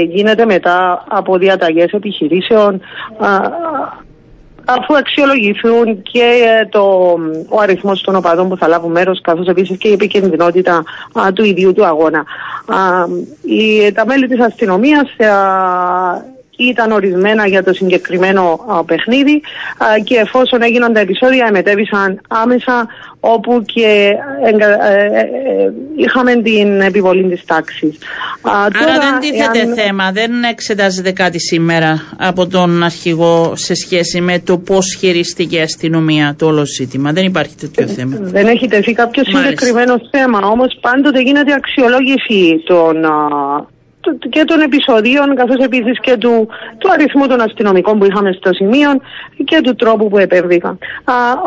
[0.08, 2.80] γίνεται μετά από διαταγές επιχειρήσεων
[4.70, 6.82] αφού αξιολογηθούν και το,
[7.48, 10.84] ο αριθμός των οπαδών που θα λάβουν μέρος, καθώς επίσης και η επικίνδυνοτητα
[11.34, 12.24] του ιδίου του αγώνα.
[12.66, 12.76] Α,
[13.42, 15.14] η, τα μέλη της αστυνομίας
[16.58, 19.40] ήταν ορισμένα για το συγκεκριμένο παιχνίδι
[20.04, 22.88] και εφόσον έγιναν τα επεισόδια εμετέβησαν άμεσα
[23.20, 24.12] όπου και
[24.44, 27.98] ε, ε, ε, είχαμε την επιβολή της τάξης.
[28.40, 29.74] Άρα δεν τίθεται εάν...
[29.74, 35.60] θέμα, δεν εξετάζεται κάτι σήμερα από τον αρχηγό σε σχέση με το πώς χειριστήκε η
[35.60, 37.12] αστυνομία το όλο ζήτημα.
[37.12, 38.16] Δεν υπάρχει τέτοιο θέμα.
[38.20, 43.04] Δεν έχει τεθεί κάποιο συγκεκριμένο θέμα, όμως πάντοτε γίνεται αξιολόγηση των
[44.34, 46.48] και των επεισοδίων καθώς επίσης και του,
[46.78, 48.90] του αριθμού των αστυνομικών που είχαμε στο σημείο
[49.44, 50.78] και του τρόπου που επέβηκαν.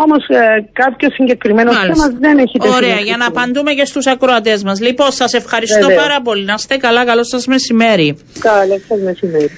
[0.04, 2.74] όμως ε, κάποιο συγκεκριμένο θέμα δεν έχει τεθεί.
[2.74, 4.82] Ωραία, για να απαντούμε και στους ακροατές μας.
[4.82, 6.44] Λοιπόν, σας ευχαριστώ πάρα πολύ.
[6.46, 8.18] Να είστε καλά, καλό σας μεσημέρι.
[8.40, 9.50] Καλό σας μεσημέρι.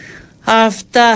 [0.46, 1.14] Αυτά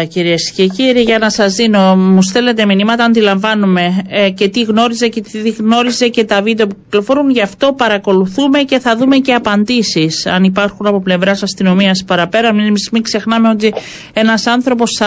[0.00, 4.62] ε, κυρίες και κύριοι για να σας δίνω μου στέλνετε μηνύματα αντιλαμβάνουμε ε, και τι
[4.62, 7.30] γνώριζε και τι γνώριζε και τα βίντεο που κυκλοφορούν.
[7.30, 12.52] Γι' αυτό παρακολουθούμε και θα δούμε και απαντήσεις αν υπάρχουν από πλευράς αστυνομίας παραπέρα.
[12.52, 13.74] Μην, μην ξεχνάμε ότι
[14.12, 15.00] ένας άνθρωπος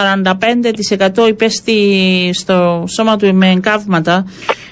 [1.22, 4.26] 45% υπέστη στο σώμα του με εγκάβματα.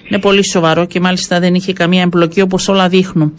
[0.09, 3.35] Είναι πολύ σοβαρό και μάλιστα δεν είχε καμία εμπλοκή όπως όλα δείχνουν.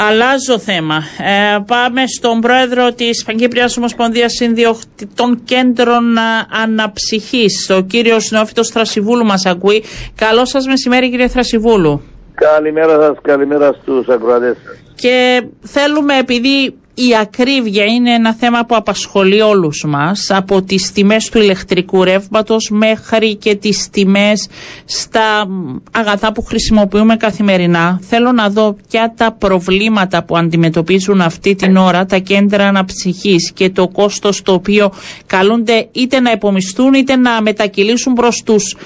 [0.00, 0.96] Αλλάζω θέμα.
[1.18, 6.20] Ε, πάμε στον πρόεδρο της Παγκύπριας Ομοσπονδίας Συνδιοκτητών Κέντρων ε,
[6.62, 9.84] Αναψυχής, ο κύριος Νεόφυτος Θρασιβούλου μας ακούει.
[10.14, 12.02] Καλό σας μεσημέρι κύριε Θρασιβούλου.
[12.34, 14.76] Καλημέρα σας, καλημέρα στους ακροατές σας.
[14.94, 16.74] Και θέλουμε επειδή
[17.06, 22.70] η ακρίβεια είναι ένα θέμα που απασχολεί όλους μας από τις τιμές του ηλεκτρικού ρεύματος
[22.70, 24.48] μέχρι και τις τιμές
[24.84, 25.46] στα
[25.92, 28.00] αγαθά που χρησιμοποιούμε καθημερινά.
[28.02, 33.70] Θέλω να δω ποια τα προβλήματα που αντιμετωπίζουν αυτή την ώρα τα κέντρα αναψυχής και
[33.70, 34.92] το κόστος το οποίο
[35.26, 38.76] καλούνται είτε να επομιστούν είτε να μετακυλήσουν προς τους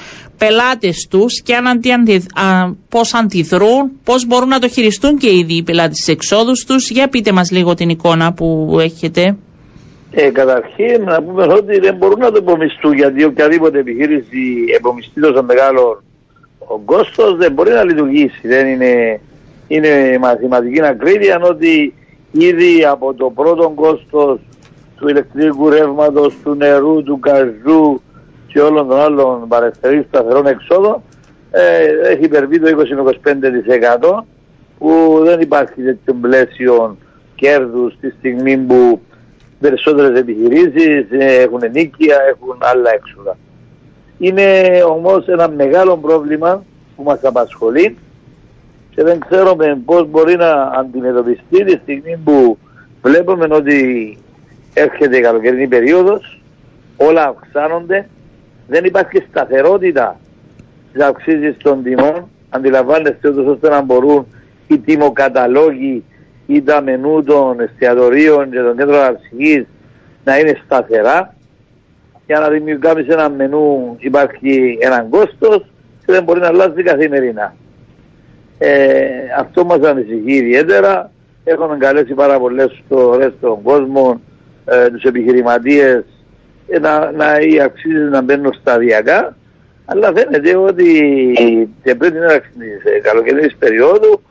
[0.43, 5.55] πελάτες τους και αν αντι, α, πώς αντιδρούν, πώς μπορούν να το χειριστούν και ήδη
[5.55, 6.91] οι πελάτες της εξόδους τους.
[6.91, 9.37] Για πείτε μας λίγο την εικόνα που έχετε.
[10.11, 15.43] Ε, καταρχήν να πούμε ότι δεν μπορούν να το επομιστούν γιατί οποιαδήποτε επιχείρηση επομιστεί τόσο
[15.43, 16.03] μεγάλο
[16.59, 18.49] ο κόστος δεν μπορεί να λειτουργήσει.
[18.49, 19.21] Δεν είναι,
[19.69, 21.95] είναι μαθηματική ακρίβεια ότι
[22.33, 24.41] ήδη από το πρώτο κόστος
[24.97, 28.01] του ηλεκτρικού ρεύματος, του νερού, του καζού,
[28.53, 31.03] και όλων των άλλων παρεστερή σταθερών εξόδων
[31.51, 32.85] ε, έχει υπερβεί το
[34.21, 34.23] 20-25%
[34.79, 36.97] που δεν υπάρχει τέτοιο πλαίσιο
[37.35, 39.01] κέρδους στη στιγμή που
[39.61, 43.37] περισσότερες επιχειρήσεις ε, έχουν νίκια, έχουν άλλα έξοδα.
[44.19, 46.65] Είναι όμως ένα μεγάλο πρόβλημα
[46.97, 47.97] που μας απασχολεί
[48.95, 52.59] και δεν ξέρουμε πώς μπορεί να αντιμετωπιστεί τη στιγμή που
[53.03, 54.19] βλέπουμε ότι
[54.75, 56.41] έρχεται η καλοκαιρινή περίοδος,
[56.97, 58.09] όλα αυξάνονται
[58.67, 60.21] δεν υπάρχει σταθερότητα
[60.91, 62.29] στι αυξήσεις των τιμών.
[62.49, 64.27] Αντιλαμβάνεστε ότι ώστε να μπορούν
[64.67, 66.05] οι τιμοκαταλόγοι
[66.47, 69.65] ή τα μενού των εστιατορίων και των κέντρων αυσικής
[70.25, 71.35] να είναι σταθερά.
[72.27, 75.67] Για να δημιουργήσει ένα μενού υπάρχει έναν κόστος
[76.07, 77.55] και δεν μπορεί να αλλάζει καθημερινά.
[78.59, 78.97] Ε,
[79.39, 81.11] αυτό μας ανησυχεί ιδιαίτερα.
[81.45, 84.21] Έχουμε καλέσει πάρα πολλές φορές στον κόσμο,
[84.65, 86.05] ε, τους επιχειρηματίες ε,
[86.81, 89.37] να, να οι αξίε να μπαίνουν σταδιακά,
[89.85, 90.87] αλλά φαίνεται ότι
[91.85, 94.23] και πριν την έναρξη τη ε, καλοκαιρινής περίοδου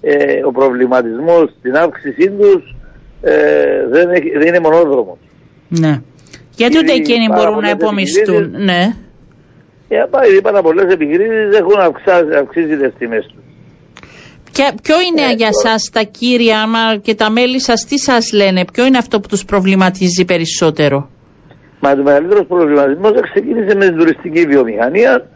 [0.00, 2.76] ε, ο προβληματισμός στην αύξησή τους
[3.22, 3.32] ε,
[3.90, 5.18] δεν, έχει, δεν είναι μονόδρομος.
[5.68, 6.00] Ναι.
[6.56, 8.34] Γιατί ούτε Ήδη εκείνοι πάρα μπορούν να πολλές υπομισθούν.
[8.36, 8.94] επιχειρήσεις- Ναι.
[9.88, 13.42] Για πάει, πάρα πολλές επιχειρήσεις έχουν αυξάσει, αυξήσεις τις τιμές τους.
[14.52, 18.64] Και ποιο είναι για σας τα κύρια άμα και τα μέλη σας τι σας λένε,
[18.72, 21.08] ποιο είναι αυτό που τους προβληματίζει περισσότερο;
[21.80, 25.26] Μα το μεγαλύτερο προβληματισμός ξεκίνησε με την τουριστική βιομηχανία,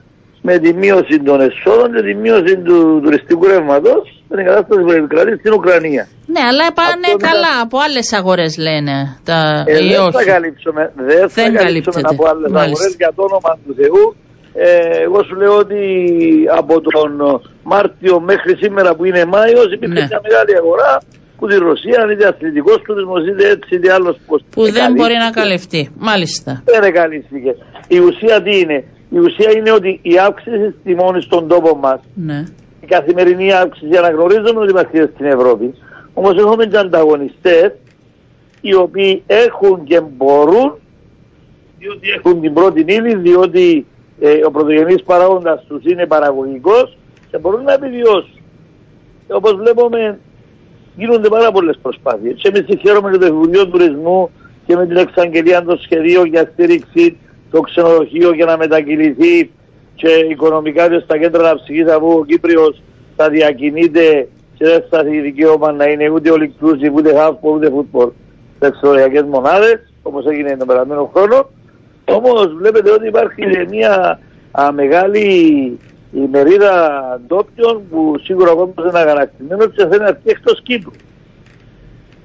[0.43, 4.91] με τη μείωση των εσόδων και τη μείωση του τουριστικού ρεύματος, με την κατάσταση που
[4.91, 6.07] επικρατεί στην Ουκρανία.
[6.27, 8.97] Ναι, αλλά πάνε Αυτό καλά, ήταν- από άλλες αγορές λένε.
[9.25, 9.65] Τα...
[9.67, 10.13] Ε, ή δεν όχι.
[10.13, 12.15] θα καλύψουμε, δεν θα Δεν καλύψουμε καλύπτεται.
[12.15, 12.85] από άλλες Μάλιστα.
[12.85, 14.17] αγορέ για το όνομα του Θεού.
[14.57, 15.81] Ε, εγώ σου λέω ότι
[16.61, 20.07] από τον Μάρτιο μέχρι σήμερα που είναι Μάιος υπήρχε Ναι.
[20.11, 20.93] μια μεγάλη αγορά
[21.45, 24.17] που τη Ρωσία είτε αθλητικός τουρισμός είτε έτσι είτε άλλος
[24.51, 25.83] Που δεν μπορεί να καλυφθεί.
[25.99, 26.63] Μάλιστα.
[26.65, 27.53] Δεν εγκαλύφθηκε.
[27.89, 32.45] Η ουσία τι είναι; Η ουσία είναι ότι η αύξηση τιμών στον τόπο μας, Ναι.
[32.81, 35.75] η καθημερινή αύξηση, αναγνωρίζουμε ότι υπάρχει στην Ευρώπη.
[36.15, 37.73] Όμως έχουμε και ανταγωνιστές
[38.61, 40.69] οι οποίοι έχουν και μπορούν,
[41.79, 43.87] διότι έχουν την πρώτη ύλη, διότι
[44.21, 46.97] ε, ο πρωτογενής παράγοντας τους είναι παραγωγικός
[47.31, 48.39] και μπορούν να επιβιώσουν.
[49.27, 50.19] Και όπως βλέπουμε
[50.97, 52.35] γίνονται πάρα πολλές προσπάθειες.
[52.37, 54.31] Και εμείς συγχαίρουμε και το Υπουργείο Τουρισμού
[54.67, 57.19] και με την εξαγγελία των σχεδίων για στήριξη
[57.51, 59.51] το ξενοδοχείο για να μετακυληθεί
[59.95, 62.83] και οικονομικά και στα κέντρα αναψυχής αφού ο Κύπριος
[63.17, 67.73] θα διακινείται και δεν θα έχει δικαίωμα να είναι ούτε all inclusive, ούτε half ούτε
[67.77, 68.11] football
[68.59, 71.51] σε εξωτερικές μονάδες όπως έγινε τον περασμένο χρόνο.
[72.05, 74.21] Όμως βλέπετε ότι υπάρχει και μια
[74.51, 75.79] α, μεγάλη
[76.15, 80.91] ημερίδα ντόπιων που σίγουρα ο κόσμος είναι αγανακτημένος και θέλει να έρθει εκτός Κύπρου.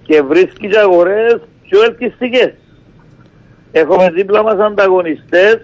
[0.03, 2.53] Και βρίσκει και αγορές πιο ελκυστικές.
[3.71, 5.57] Έχουμε δίπλα μας ανταγωνιστές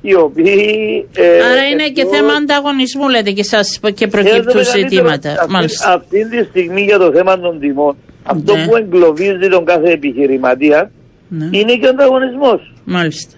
[0.00, 1.08] οι οποίοι...
[1.16, 5.30] ε, Άρα είναι και εκτός- θέμα ανταγωνισμού λέτε και σας και Χρειάζεται προκύπτουν μεγαλύτερο- ζητήματα.
[5.30, 5.92] Αυτή, Μάλιστα.
[5.94, 8.66] αυτή τη στιγμή για το θέμα των τιμών, αυτό Ναι.
[8.66, 10.90] που εγκλωβίζει τον κάθε επιχειρηματία
[11.28, 11.44] Ναι.
[11.58, 12.72] είναι και ο ανταγωνισμός.
[12.84, 13.36] Μάλιστα.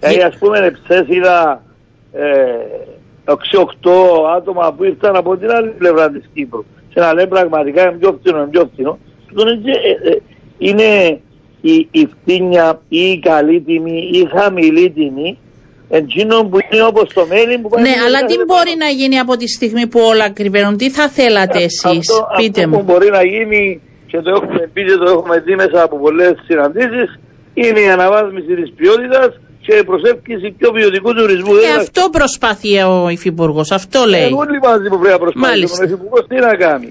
[0.00, 1.62] Δηλαδή, Για- ας πούμε, χθες είδα
[2.12, 2.95] ε, 6-8
[4.36, 8.18] άτομα που ήρθαν από την άλλη πλευρά της Κύπρου και να λένε πραγματικά είναι πιο
[8.20, 8.98] φθηνό, είναι πιο φθηνό.
[9.28, 10.18] Αυτό είναι, ε, ε,
[10.58, 11.20] είναι
[11.60, 15.38] η, η φτύνια ή η καλή τιμή ή η χαμηλή τιμή
[15.88, 18.74] εκείνο που είναι όπως το μέλι που πάει Ναι, να αλλά κάνει τι κάθε μπορεί
[18.78, 22.70] να γίνει από τη στιγμή που όλα κρυβαίνουν, τι θα θέλατε εσείς, αυτό, πείτε αυτό
[22.70, 22.82] που μου.
[22.92, 27.18] μπορεί να γίνει και το έχουμε πει και το έχουμε δει μέσα από πολλές συναντήσεις
[27.54, 31.52] είναι η αναβάθμιση της ποιότητας και η προσέλκυση πιο ποιοτικούς τουρισμού.
[31.54, 34.20] Και Δεν είναι αυτό προσπαθεί ο Υφυπουργός, αυτό λέει.
[34.20, 35.48] Ε, όλοι μαζί που πρέπει να προσπαθήσουμε.
[35.52, 35.82] Μάλιστα.
[35.82, 36.88] Ο Υφυπουργός τι να κάνει.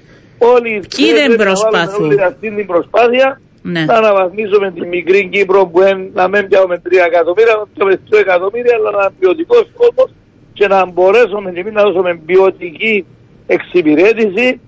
[0.53, 1.91] Όλοι οι Ποιοι δεν πρέπει να προσπαθούν.
[1.97, 3.27] βάλουμε όλοι αυτή την προσπάθεια
[3.73, 3.83] Ναι.
[3.89, 8.17] να αναβαθμίσουμε τη μικρή Κύπρο που εν, να μην πιάμε 3 εκατομμύρια, να πιάμε 2
[8.25, 10.09] εκατομμύρια, αλλά να είναι ποιοτικός κόσμος
[10.57, 12.95] και να μπορέσουμε και εμείς να δώσουμε ποιοτική
[13.47, 14.59] εξυπηρέτηση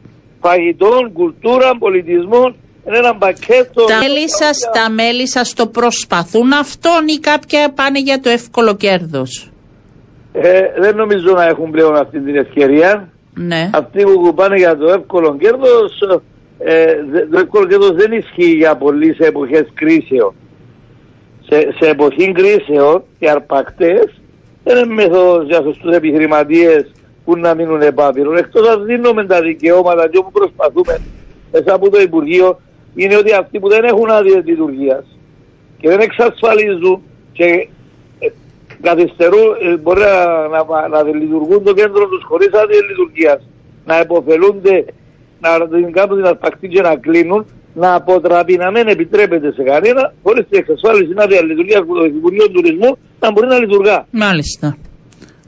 [0.42, 2.56] φαγητών, κουλτούρα, πολιτισμών, είναι
[2.96, 3.86] ένα πακέτο.
[3.86, 8.76] Τα μέλη σας, τα μέλη σας το προσπαθούν αυτόν ή κάποια πάνε για το εύκολο
[8.76, 9.52] κέρδος;
[10.34, 13.10] Ε, δεν νομίζω να έχουν πλέον αυτή την ευκαιρία.
[13.34, 13.70] Ναι.
[13.74, 16.22] Αυτοί που πάνε για το εύκολο κέρδος,
[16.60, 20.34] ε, δε- το εύκολο κέρδος δεν ισχύει για πολλοί σε εποχές κρίσεων.
[21.50, 24.22] Σε, σε εποχή κρίσεων οι αρπακτές
[24.64, 26.92] δεν είναι μέθοδος για σωστούς επιχειρηματίες
[27.26, 28.38] που να μείνουν επάπειρον.
[28.38, 30.98] Εκτός αν δίνουμε τα δικαιώματα και όπου προσπαθούμε
[31.52, 32.60] μέσα από το Υπουργείο
[32.96, 35.06] είναι ότι αυτοί που δεν έχουν άδεια λειτουργίας
[35.80, 37.02] και δεν εξασφαλίζουν
[37.34, 37.68] και
[38.20, 38.28] ε,
[38.82, 43.42] καθυστερούν, ε, μπορεί να, να, να λειτουργούν το κέντρο τους χωρίς άδεια λειτουργίας,
[43.86, 44.86] να υποφελούνται,
[45.40, 50.14] να την κάνουν την αρπακτή και να κλείνουν, να αποτραπεί, να μην επιτρέπεται σε κανένα,
[50.24, 54.08] χωρίς την εξασφάλιση άδεια λειτουργίας από το Υπουργείο Τουρισμού, να μπορεί να λειτουργά.
[54.12, 54.78] Μάλιστα.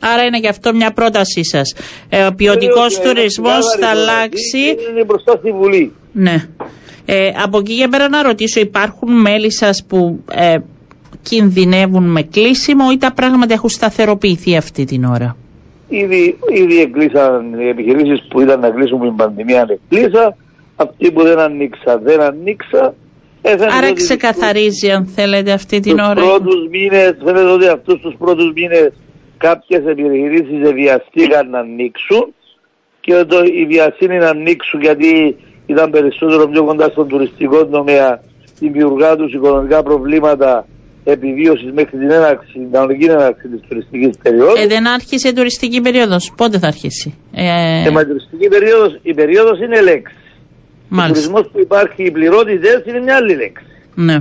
[0.02, 1.76] Άρα είναι και αυτό μια πρότασή σας.
[2.10, 4.64] Ε, ο ποιοτικός Βεβαίως, τουρισμός είναι θα ξεκάθαρη αλλάξει.
[4.66, 5.94] πρόταση, Είναι μπροστά στη Βουλή.
[6.12, 6.36] Ναι.
[7.12, 10.58] Ε, από εκεί για πέρα να ρωτήσω, υπάρχουν μέλη σας που ε,
[11.22, 15.36] κινδυνεύουν με κλείσιμο ή τα πράγματα έχουν σταθεροποιηθεί αυτή την ώρα;
[15.90, 20.36] Ήδη, ήδη εκλείσαν οι επιχειρήσεις που ήταν να κλείσουν την πανδημία εκλείσα.
[20.76, 22.94] Αυτοί που δεν ανοίξα, δεν ανοίξα.
[23.42, 26.22] Ε, φαίνεται Άρα ότι ξεκαθαρίζει αν θέλετε αυτή την τους ώρα.
[26.22, 28.92] πρώτους μήνες, φαίνεται ότι αυτούς τους πρώτους μήνες
[29.38, 32.34] κάποιες επιχειρήσεις βιαστήκαν να ανοίξουν
[33.00, 35.36] και το, η βιασύνη να ανοίξουν γιατί
[35.74, 38.22] ήταν περισσότερο πιο κοντά στον τουριστικό τομέα
[38.60, 40.66] δημιουργά τους οικονομικά προβλήματα
[41.04, 44.54] επιβίωσης μέχρι την έναρξη, την κανονική έναρξη της τουριστικής περίοδου.
[44.62, 46.34] Ε, δεν άρχισε η τουριστική περίοδος.
[46.38, 47.44] Πότε θα αρχίσει; Ε,
[47.88, 50.14] Ε, μα η τουριστική περίοδος, η περίοδος είναι λέξη.
[50.16, 51.14] Ο μάλιστα.
[51.14, 53.66] τουρισμός που υπάρχει, οι πληρότητες είναι μια άλλη λέξη.
[53.96, 54.18] Ναι.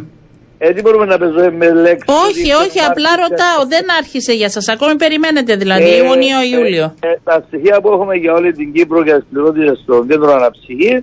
[0.59, 2.05] Ε, τι μπορούμε να παίζουμε με λέξη.
[2.26, 3.61] Όχι, όχι, απλά ρωτάω.
[3.68, 4.68] Δεν άρχισε για σας.
[4.68, 6.84] Ακόμη περιμένετε δηλαδή, Ε, Ιούνιο, ε, Ιούλιο.
[7.01, 11.03] ε, τα στοιχεία που έχουμε για όλη την Κύπρο και τις πληρότητες των κέντρων αναψυχής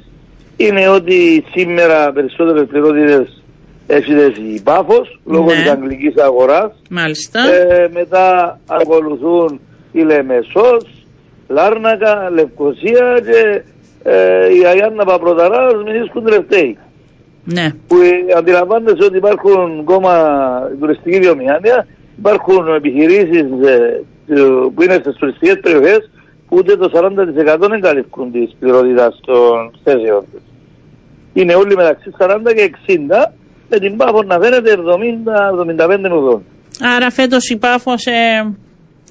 [0.57, 3.43] είναι ότι σήμερα περισσότερες πληρότητες
[3.87, 4.13] έχει
[4.55, 5.53] η Πάφος λόγω Ναι.
[5.53, 6.71] της αγγλικής αγοράς.
[6.89, 7.39] Μάλιστα.
[7.53, 9.59] Ε, μετά ακολουθούν
[9.91, 10.85] η Λεμεσός,
[11.47, 13.61] Λάρνακα, Λευκοσία και
[14.03, 16.77] ε, η Αγιάννα Παπροταράς μηνίσκουν τελευταίοι.
[17.43, 17.69] Ναι.
[17.87, 20.13] Που ε, αντιλαμβάνεσαι ότι υπάρχουν ακόμα
[20.79, 21.87] τουριστική βιομηχανία,
[22.17, 26.14] υπάρχουν επιχειρήσεις ε, του- που είναι στις τουριστικές περιοχές που
[26.55, 30.41] ούτε το 40% δεν καλύπτουν της πληρότητας των θέσεων τους.
[31.33, 33.31] Είναι όλοι μεταξύ 40 και 60
[33.69, 36.41] με την Πάφο να φαίνεται 70-75 80.
[36.95, 38.05] Άρα φέτος η Πάφος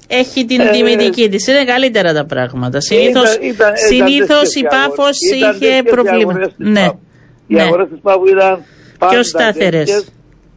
[0.07, 1.47] έχει την Ε, τιμητική της.
[1.47, 2.79] Είναι καλύτερα τα πράγματα.
[2.79, 5.19] Συνήθω Ήταν- ήταν- ήταν συνήθως τέτοιες η οι Πάφος αγορές.
[5.37, 6.29] Ήταν είχε τέτοιες οι προβλήματα.
[6.29, 6.85] αγορές της Ναι.
[6.85, 6.99] Πάφου.
[7.47, 7.61] Οι ναι.
[7.61, 8.63] αγορές της Παύλου ήταν
[8.99, 9.89] πάντα σταθερές.
[9.91, 10.09] τέτοιες.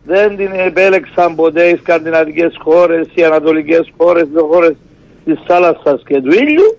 [0.05, 4.74] Δεν την επέλεξαν ποτέ οι σκανδιναβικές χώρες, οι ανατολικές χώρες, οι χώρες
[5.35, 6.79] της θάλασσας και του ήλιου.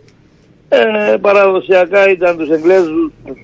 [0.70, 3.38] Ε, παραδοσιακά ήταν τους Εγγλέζους τους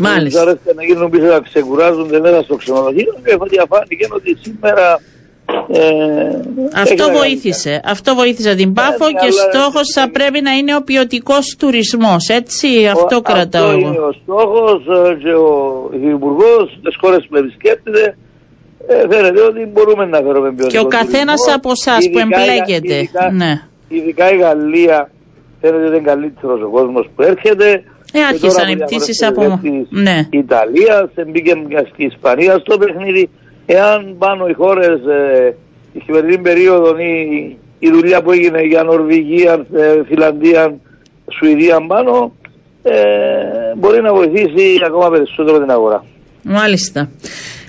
[0.00, 0.40] Μάλιστα.
[0.40, 5.00] αρέσει να γίνουν πίσω να ξεκουράζονται μέσα στο ξενοδοχείο και διαφάνηκε ότι σήμερα
[5.72, 5.80] ε,
[6.74, 7.80] Αυτό έχει να βοήθησε.
[7.84, 12.28] Αυτό βοήθησε την Πάφο Ναι, και αλλά- στόχος θα πρέπει να είναι ο ποιοτικός τουρισμός.
[12.28, 14.06] Έτσι, αυτό Ο- κρατάω Αυτό είναι εγώ.
[14.06, 18.16] ο στόχος ε, και ο Υπουργό τις χώρες που επισκέπτεται
[18.86, 21.54] ε, φαίνεται ότι μπορούμε να φέρουμε ποιοτικό Και ο καθένας τουρισμό.
[21.54, 22.94] από εσάς που Ειδικά η- εμπλέκεται.
[22.94, 23.60] Ειδικά, Ναι.
[23.96, 25.10] Ειδικά η Γαλλία
[25.60, 27.68] φαίνεται ότι είναι καλύτερος ο κόσμος που έρχεται.
[27.70, 30.18] Ε, Και άρχισαν τώρα οι από πτήσεις διάφορες από- περιοχές της ναι.
[30.30, 31.52] Ιταλίας, μπήκε
[31.96, 33.28] και η Ισπανία στο παιχνίδι.
[33.66, 35.56] Εάν πάνω οι χώρες ε,
[35.92, 40.74] η σημερινή περίοδο η, η δουλειά που έγινε για Νορβηγία, ε, Φιλανδία,
[41.38, 42.32] Σουηδία πάνω
[42.82, 42.92] ε,
[43.76, 46.04] μπορεί να βοηθήσει ακόμα περισσότερο την αγορά.
[46.42, 47.10] Μάλιστα.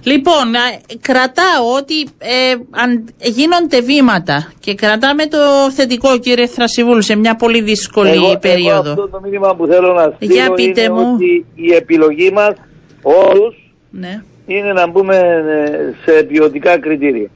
[0.04, 0.60] Λοιπόν, α,
[1.02, 5.38] κρατάω ότι ε, αν γίνονται βήματα και κρατάμε το
[5.76, 8.72] θετικό κύριε Θρασιβούλου σε μια πολύ δύσκολη Εγώ, περίοδο.
[8.92, 11.12] εγώ αυτό το μήνυμα που θέλω να στείλω Για πείτε είναι μου.
[11.14, 12.54] ότι η επιλογή μας
[13.02, 14.22] όλους Ναι.
[14.48, 17.30] είναι να μπούμε ε, σε ποιοτικά κριτήρια.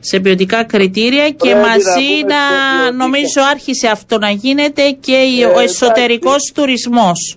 [0.00, 2.96] Σε ποιοτικά κριτήρια και Πρέπει να μαζί μπούμε να, σε ποιοτικά.
[2.96, 5.64] νομίζω άρχισε αυτό να γίνεται και η- Ε, ο εντάξει.
[5.64, 7.36] εσωτερικός τουρισμός.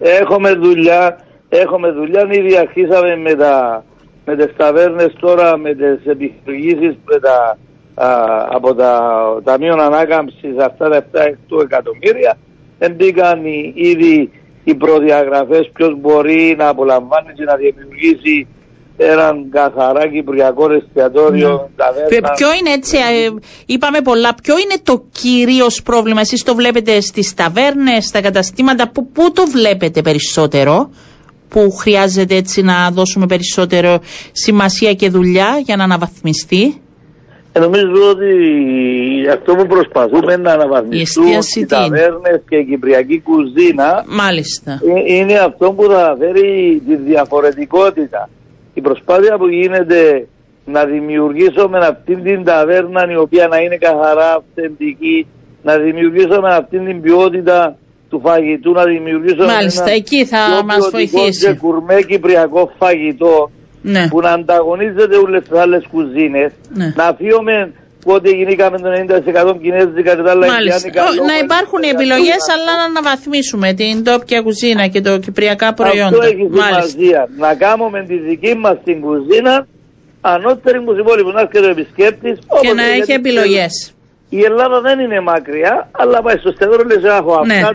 [0.00, 1.18] Έχουμε δουλειά,
[1.58, 3.84] έχουμε δουλειά, ήδη αρχίσαμε με, τα,
[4.24, 7.58] με τις ταβέρνες τώρα, με τις επιχειρήσεις με τα,
[7.94, 8.08] α,
[8.50, 8.92] από τα
[9.44, 12.36] Ταμείο Ανάκαμψης αυτά τα 7 εκατομμύρια.
[12.78, 14.30] Δεν μπήκαν οι- ήδη
[14.64, 18.46] οι προδιαγραφές ποιος μπορεί να απολαμβάνει και να δημιουργήσει
[18.96, 22.08] έναν καθαρά κυπριακό εστιατόριο, ταβέρνα.
[22.08, 23.28] Ποιο- Ποιο είναι έτσι, ε,
[23.66, 29.06] είπαμε πολλά, ποιο είναι το κυρίως πρόβλημα, εσείς το βλέπετε στις ταβέρνες, στα καταστήματα, που,
[29.10, 30.90] πού το βλέπετε περισσότερο,
[31.52, 34.00] που χρειάζεται έτσι να δώσουμε περισσότερο
[34.32, 36.80] σημασία και δουλειά για να αναβαθμιστεί.
[37.52, 38.28] Ε, Νομίζω ότι
[39.32, 44.04] αυτό που προσπαθούμε να αναβαθμιστούν Η εστίαση οι τι είναι; ταβέρνες και η κυπριακή κουζίνα
[44.06, 44.72] Μάλιστα.
[45.06, 48.28] ε, είναι αυτό που θα φέρει τη διαφορετικότητα.
[48.74, 50.26] Η προσπάθεια που γίνεται
[50.64, 55.26] να δημιουργήσουμε αυτήν την ταβέρνα η οποία να είναι καθαρά αυθεντική,
[55.62, 57.76] να δημιουργήσουμε αυτήν την ποιότητα
[58.12, 61.46] του φαγητού, να δημιουργήσουμε Μάλιστα, ένα εκεί θα πιο μας ποιοτικό βοηθήσει.
[61.46, 63.36] και κουρμέ κυπριακό φαγητό
[63.94, 64.04] Ναι.
[64.10, 66.88] που να ανταγωνίζεται όλες τις άλλες κουζίνες, Ναι.
[66.96, 67.56] να αφήσουμε
[68.14, 70.88] ότι γινήκαμε το 90% κινέζικα και τα άλλα Μάλιστα.
[70.88, 72.54] indiánica, Ω, λόγω να υπάρχουν οι της επιλογές, διαδικασίας.
[72.54, 76.16] αλλά να αναβαθμίσουμε την τόπια κουζίνα και το κυπριακά προϊόντα.
[76.16, 77.20] Αυτό έχει σημασία.
[77.44, 79.54] Να κάνουμε τη δική μας την κουζίνα
[80.20, 81.32] ανώτερη που υπόλοιπους.
[81.36, 82.36] Να έρχεται ο επισκέπτης.
[82.38, 83.74] Και όπως να γιατί έχει επιλογές.
[84.38, 87.54] Η Ελλάδα δεν είναι μακριά, αλλά πάει στο στεδόρο λέει έχω Ναι.
[87.54, 87.70] αυτά